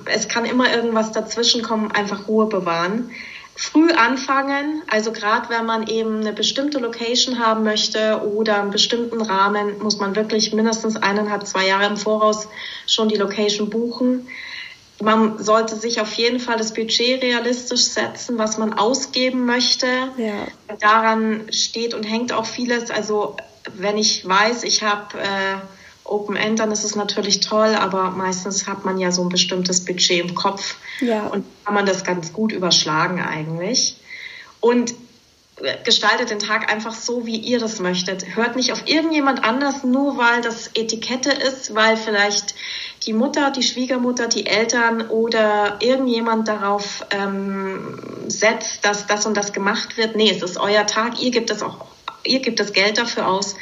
Es 0.05 0.27
kann 0.27 0.45
immer 0.45 0.73
irgendwas 0.73 1.11
dazwischen 1.11 1.61
kommen, 1.61 1.91
einfach 1.91 2.27
Ruhe 2.27 2.47
bewahren. 2.47 3.11
Früh 3.59 3.91
anfangen, 3.91 4.83
also 4.87 5.11
gerade 5.11 5.49
wenn 5.49 5.65
man 5.65 5.87
eben 5.87 6.19
eine 6.19 6.31
bestimmte 6.31 6.77
Location 6.77 7.39
haben 7.39 7.63
möchte 7.63 8.21
oder 8.23 8.61
einen 8.61 8.69
bestimmten 8.69 9.19
Rahmen, 9.19 9.79
muss 9.79 9.97
man 9.97 10.15
wirklich 10.15 10.53
mindestens 10.53 10.95
eineinhalb, 10.95 11.47
zwei 11.47 11.65
Jahre 11.65 11.87
im 11.87 11.97
Voraus 11.97 12.47
schon 12.85 13.09
die 13.09 13.15
Location 13.15 13.71
buchen. 13.71 14.27
Man 15.01 15.43
sollte 15.43 15.75
sich 15.75 15.99
auf 16.01 16.13
jeden 16.13 16.39
Fall 16.39 16.57
das 16.57 16.73
Budget 16.73 17.23
realistisch 17.23 17.85
setzen, 17.85 18.37
was 18.37 18.59
man 18.59 18.73
ausgeben 18.73 19.45
möchte. 19.45 19.87
Ja. 20.17 20.47
Daran 20.79 21.51
steht 21.51 21.95
und 21.95 22.03
hängt 22.03 22.33
auch 22.33 22.45
vieles. 22.45 22.91
Also 22.91 23.37
wenn 23.75 23.97
ich 23.97 24.27
weiß, 24.27 24.63
ich 24.63 24.83
habe 24.83 25.19
äh, 25.19 25.57
Open 26.03 26.35
End, 26.35 26.59
dann 26.59 26.71
ist 26.71 26.83
es 26.83 26.95
natürlich 26.95 27.41
toll, 27.41 27.75
aber 27.75 28.11
meistens 28.11 28.67
hat 28.67 28.85
man 28.85 28.97
ja 28.97 29.11
so 29.11 29.23
ein 29.23 29.29
bestimmtes 29.29 29.83
Budget 29.83 30.21
im 30.21 30.35
Kopf 30.35 30.75
ja. 31.01 31.27
und 31.27 31.45
kann 31.65 31.73
man 31.73 31.85
das 31.85 32.03
ganz 32.03 32.33
gut 32.33 32.51
überschlagen 32.51 33.21
eigentlich. 33.21 33.97
Und 34.59 34.93
gestaltet 35.83 36.29
den 36.29 36.39
Tag 36.39 36.71
einfach 36.71 36.93
so, 36.93 37.25
wie 37.25 37.37
ihr 37.37 37.59
das 37.59 37.79
möchtet. 37.79 38.35
Hört 38.35 38.55
nicht 38.55 38.71
auf 38.71 38.83
irgendjemand 38.85 39.43
anders, 39.43 39.83
nur 39.83 40.17
weil 40.17 40.41
das 40.41 40.69
Etikette 40.75 41.31
ist, 41.31 41.73
weil 41.73 41.97
vielleicht 41.97 42.53
die 43.07 43.13
Mutter, 43.13 43.49
die 43.49 43.63
Schwiegermutter, 43.63 44.27
die 44.27 44.45
Eltern 44.45 45.09
oder 45.09 45.77
irgendjemand 45.79 46.47
darauf 46.47 47.05
ähm, 47.09 47.99
setzt, 48.27 48.85
dass 48.85 49.07
das 49.07 49.25
und 49.25 49.35
das 49.35 49.51
gemacht 49.51 49.97
wird. 49.97 50.15
Nee, 50.15 50.29
es 50.29 50.43
ist 50.43 50.57
euer 50.57 50.85
Tag, 50.85 51.19
ihr 51.21 51.31
gebt 51.31 51.49
das 51.49 51.63
auch 51.63 51.87
ihr 52.23 52.39
gebt 52.39 52.59
das 52.59 52.73
Geld 52.73 52.97
dafür 52.97 53.27
aus, 53.27 53.55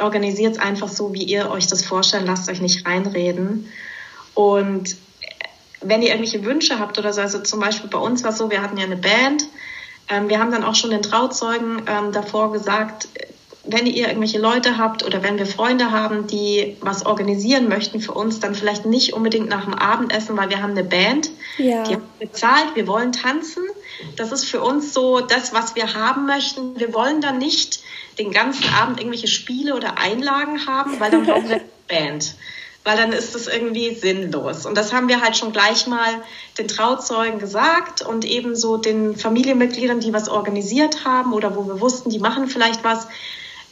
organisiert 0.00 0.54
es 0.54 0.58
einfach 0.58 0.88
so, 0.88 1.12
wie 1.14 1.22
ihr 1.24 1.50
euch 1.50 1.66
das 1.66 1.84
vorstellt, 1.84 2.26
lasst 2.26 2.48
euch 2.50 2.60
nicht 2.60 2.86
reinreden. 2.86 3.68
Und 4.34 4.96
wenn 5.80 6.02
ihr 6.02 6.08
irgendwelche 6.08 6.44
Wünsche 6.44 6.78
habt 6.78 6.98
oder 6.98 7.12
so, 7.12 7.20
also 7.20 7.40
zum 7.40 7.60
Beispiel 7.60 7.90
bei 7.90 7.98
uns 7.98 8.24
war 8.24 8.30
es 8.30 8.38
so, 8.38 8.50
wir 8.50 8.62
hatten 8.62 8.76
ja 8.76 8.84
eine 8.84 8.96
Band, 8.96 9.44
ähm, 10.08 10.28
wir 10.28 10.38
haben 10.38 10.50
dann 10.50 10.64
auch 10.64 10.74
schon 10.74 10.90
den 10.90 11.02
Trauzeugen 11.02 11.82
ähm, 11.86 12.12
davor 12.12 12.52
gesagt, 12.52 13.08
wenn 13.66 13.86
ihr 13.86 14.08
irgendwelche 14.08 14.38
Leute 14.38 14.76
habt 14.76 15.04
oder 15.04 15.22
wenn 15.22 15.38
wir 15.38 15.46
Freunde 15.46 15.90
haben, 15.90 16.26
die 16.26 16.76
was 16.80 17.06
organisieren 17.06 17.68
möchten 17.68 18.00
für 18.00 18.12
uns, 18.12 18.38
dann 18.40 18.54
vielleicht 18.54 18.84
nicht 18.84 19.14
unbedingt 19.14 19.48
nach 19.48 19.64
dem 19.64 19.74
Abendessen, 19.74 20.36
weil 20.36 20.50
wir 20.50 20.62
haben 20.62 20.72
eine 20.72 20.84
Band, 20.84 21.30
ja. 21.56 21.82
die 21.84 21.94
haben 21.94 22.06
bezahlt, 22.18 22.74
wir 22.74 22.86
wollen 22.86 23.12
tanzen. 23.12 23.62
Das 24.16 24.32
ist 24.32 24.44
für 24.44 24.60
uns 24.60 24.92
so 24.92 25.20
das, 25.20 25.54
was 25.54 25.74
wir 25.76 25.94
haben 25.94 26.26
möchten. 26.26 26.78
Wir 26.78 26.92
wollen 26.92 27.20
dann 27.20 27.38
nicht 27.38 27.80
den 28.18 28.32
ganzen 28.32 28.68
Abend 28.74 29.00
irgendwelche 29.00 29.28
Spiele 29.28 29.74
oder 29.74 29.98
Einlagen 29.98 30.66
haben, 30.66 31.00
weil 31.00 31.10
dann 31.10 31.24
brauchen 31.24 31.48
wir 31.48 31.56
eine 31.56 31.64
Band. 31.88 32.34
Weil 32.84 32.98
dann 32.98 33.12
ist 33.12 33.34
das 33.34 33.46
irgendwie 33.46 33.94
sinnlos. 33.94 34.66
Und 34.66 34.76
das 34.76 34.92
haben 34.92 35.08
wir 35.08 35.22
halt 35.22 35.38
schon 35.38 35.52
gleich 35.52 35.86
mal 35.86 36.22
den 36.58 36.68
Trauzeugen 36.68 37.38
gesagt 37.38 38.02
und 38.02 38.26
ebenso 38.26 38.76
den 38.76 39.16
Familienmitgliedern, 39.16 40.00
die 40.00 40.12
was 40.12 40.28
organisiert 40.28 41.06
haben 41.06 41.32
oder 41.32 41.56
wo 41.56 41.66
wir 41.66 41.80
wussten, 41.80 42.10
die 42.10 42.18
machen 42.18 42.46
vielleicht 42.46 42.84
was 42.84 43.08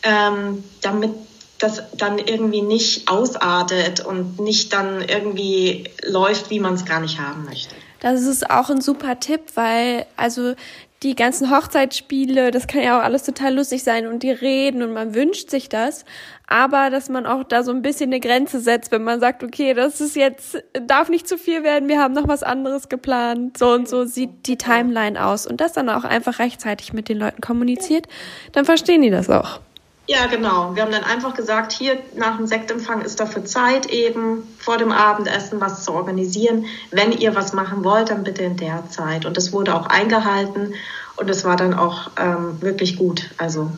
ähm, 0.02 0.64
damit 0.80 1.12
das 1.58 1.82
dann 1.96 2.18
irgendwie 2.18 2.62
nicht 2.62 3.08
ausartet 3.08 4.00
und 4.00 4.40
nicht 4.40 4.72
dann 4.72 5.00
irgendwie 5.02 5.84
läuft, 6.04 6.50
wie 6.50 6.60
man 6.60 6.74
es 6.74 6.84
gar 6.84 7.00
nicht 7.00 7.20
haben 7.20 7.44
möchte. 7.44 7.74
Das 8.00 8.22
ist 8.22 8.50
auch 8.50 8.68
ein 8.68 8.80
super 8.80 9.20
Tipp, 9.20 9.42
weil 9.54 10.06
also 10.16 10.54
die 11.02 11.14
ganzen 11.14 11.50
Hochzeitsspiele, 11.50 12.50
das 12.50 12.66
kann 12.66 12.82
ja 12.82 12.98
auch 12.98 13.02
alles 13.02 13.24
total 13.24 13.54
lustig 13.54 13.82
sein 13.82 14.06
und 14.06 14.22
die 14.22 14.30
reden 14.30 14.82
und 14.82 14.92
man 14.92 15.14
wünscht 15.14 15.50
sich 15.50 15.68
das, 15.68 16.04
aber 16.46 16.90
dass 16.90 17.08
man 17.08 17.26
auch 17.26 17.44
da 17.44 17.62
so 17.62 17.72
ein 17.72 17.82
bisschen 17.82 18.10
eine 18.10 18.20
Grenze 18.20 18.60
setzt, 18.60 18.92
wenn 18.92 19.02
man 19.02 19.20
sagt, 19.20 19.42
okay, 19.42 19.74
das 19.74 20.00
ist 20.00 20.16
jetzt, 20.16 20.62
darf 20.86 21.08
nicht 21.08 21.26
zu 21.26 21.38
viel 21.38 21.64
werden, 21.64 21.88
wir 21.88 22.00
haben 22.00 22.14
noch 22.14 22.28
was 22.28 22.42
anderes 22.42 22.88
geplant, 22.88 23.58
so 23.58 23.72
und 23.72 23.88
so 23.88 24.04
sieht 24.04 24.46
die 24.46 24.58
Timeline 24.58 25.24
aus 25.24 25.46
und 25.46 25.60
das 25.60 25.72
dann 25.72 25.88
auch 25.88 26.04
einfach 26.04 26.38
rechtzeitig 26.38 26.92
mit 26.92 27.08
den 27.08 27.18
Leuten 27.18 27.40
kommuniziert, 27.40 28.06
dann 28.52 28.64
verstehen 28.64 29.02
die 29.02 29.10
das 29.10 29.28
auch. 29.28 29.60
Ja, 30.08 30.26
genau. 30.26 30.74
Wir 30.74 30.82
haben 30.82 30.90
dann 30.90 31.04
einfach 31.04 31.34
gesagt, 31.34 31.72
hier 31.72 31.96
nach 32.16 32.36
dem 32.36 32.46
Sektempfang 32.46 33.02
ist 33.02 33.20
dafür 33.20 33.44
Zeit, 33.44 33.86
eben 33.86 34.42
vor 34.58 34.76
dem 34.76 34.90
Abendessen 34.90 35.60
was 35.60 35.84
zu 35.84 35.92
organisieren. 35.92 36.66
Wenn 36.90 37.12
ihr 37.12 37.36
was 37.36 37.52
machen 37.52 37.84
wollt, 37.84 38.10
dann 38.10 38.24
bitte 38.24 38.42
in 38.42 38.56
der 38.56 38.88
Zeit. 38.90 39.26
Und 39.26 39.36
das 39.36 39.52
wurde 39.52 39.74
auch 39.74 39.86
eingehalten 39.86 40.74
und 41.16 41.30
es 41.30 41.44
war 41.44 41.56
dann 41.56 41.74
auch 41.74 42.10
ähm, 42.18 42.60
wirklich 42.60 42.96
gut. 42.96 43.30
Also, 43.38 43.70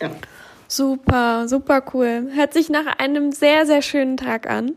ja. 0.00 0.10
Super, 0.68 1.48
super 1.48 1.82
cool. 1.94 2.30
Hört 2.34 2.52
sich 2.52 2.68
nach 2.68 2.98
einem 2.98 3.32
sehr, 3.32 3.64
sehr 3.64 3.80
schönen 3.80 4.18
Tag 4.18 4.50
an. 4.50 4.72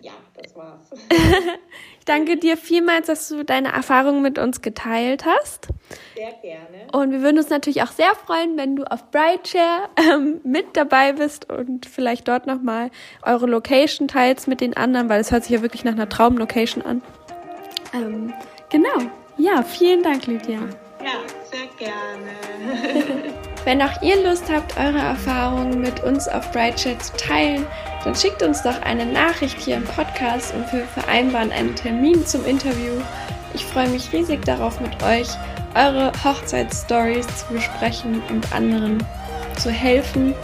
Ja, 0.00 0.12
das 0.42 0.56
war's. 0.56 0.90
ich 2.04 2.12
danke 2.12 2.36
dir 2.36 2.58
vielmals, 2.58 3.06
dass 3.06 3.28
du 3.28 3.46
deine 3.46 3.72
Erfahrungen 3.72 4.20
mit 4.20 4.38
uns 4.38 4.60
geteilt 4.60 5.24
hast. 5.24 5.68
Sehr 6.14 6.32
gerne. 6.42 6.86
Und 6.92 7.12
wir 7.12 7.22
würden 7.22 7.38
uns 7.38 7.48
natürlich 7.48 7.82
auch 7.82 7.92
sehr 7.92 8.14
freuen, 8.26 8.58
wenn 8.58 8.76
du 8.76 8.84
auf 8.84 9.10
Brightshare 9.10 9.88
ähm, 9.96 10.38
mit 10.44 10.76
dabei 10.76 11.14
bist 11.14 11.50
und 11.50 11.86
vielleicht 11.86 12.28
dort 12.28 12.46
nochmal 12.46 12.90
eure 13.22 13.46
Location 13.46 14.06
teilst 14.06 14.48
mit 14.48 14.60
den 14.60 14.76
anderen, 14.76 15.08
weil 15.08 15.18
es 15.18 15.32
hört 15.32 15.44
sich 15.44 15.52
ja 15.52 15.62
wirklich 15.62 15.82
nach 15.84 15.92
einer 15.92 16.06
Traumlocation 16.06 16.84
an. 16.84 17.00
Ähm, 17.94 18.34
genau. 18.68 19.10
Ja, 19.38 19.62
vielen 19.62 20.02
Dank, 20.02 20.26
Lydia. 20.26 20.58
Ja, 21.02 21.22
sehr 21.50 21.68
gerne. 21.78 23.32
Wenn 23.64 23.80
auch 23.80 24.02
ihr 24.02 24.22
Lust 24.22 24.44
habt, 24.52 24.76
eure 24.76 24.98
Erfahrungen 24.98 25.80
mit 25.80 26.04
uns 26.04 26.28
auf 26.28 26.52
Brightshare 26.52 26.98
zu 26.98 27.16
teilen, 27.16 27.66
dann 28.04 28.14
schickt 28.14 28.42
uns 28.42 28.62
doch 28.62 28.80
eine 28.82 29.06
Nachricht 29.06 29.58
hier 29.58 29.76
im 29.76 29.84
Podcast 29.84 30.54
und 30.54 30.70
wir 30.72 30.84
vereinbaren 30.84 31.50
einen 31.50 31.74
Termin 31.74 32.24
zum 32.26 32.44
Interview. 32.44 33.00
Ich 33.54 33.64
freue 33.64 33.88
mich 33.88 34.12
riesig 34.12 34.44
darauf, 34.44 34.80
mit 34.80 35.02
euch 35.02 35.28
eure 35.74 36.12
Hochzeitsstories 36.22 37.26
zu 37.26 37.52
besprechen 37.52 38.22
und 38.28 38.52
anderen 38.52 39.02
zu 39.56 39.70
helfen. 39.70 40.34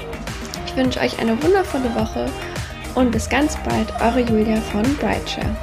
Ich 0.67 0.75
wünsche 0.75 1.01
euch 1.01 1.19
eine 1.19 1.41
wundervolle 1.43 1.95
Woche 1.95 2.27
und 2.95 3.11
bis 3.11 3.29
ganz 3.29 3.57
bald, 3.59 3.93
eure 4.01 4.21
Julia 4.21 4.61
von 4.61 4.83
Brightshare. 4.97 5.57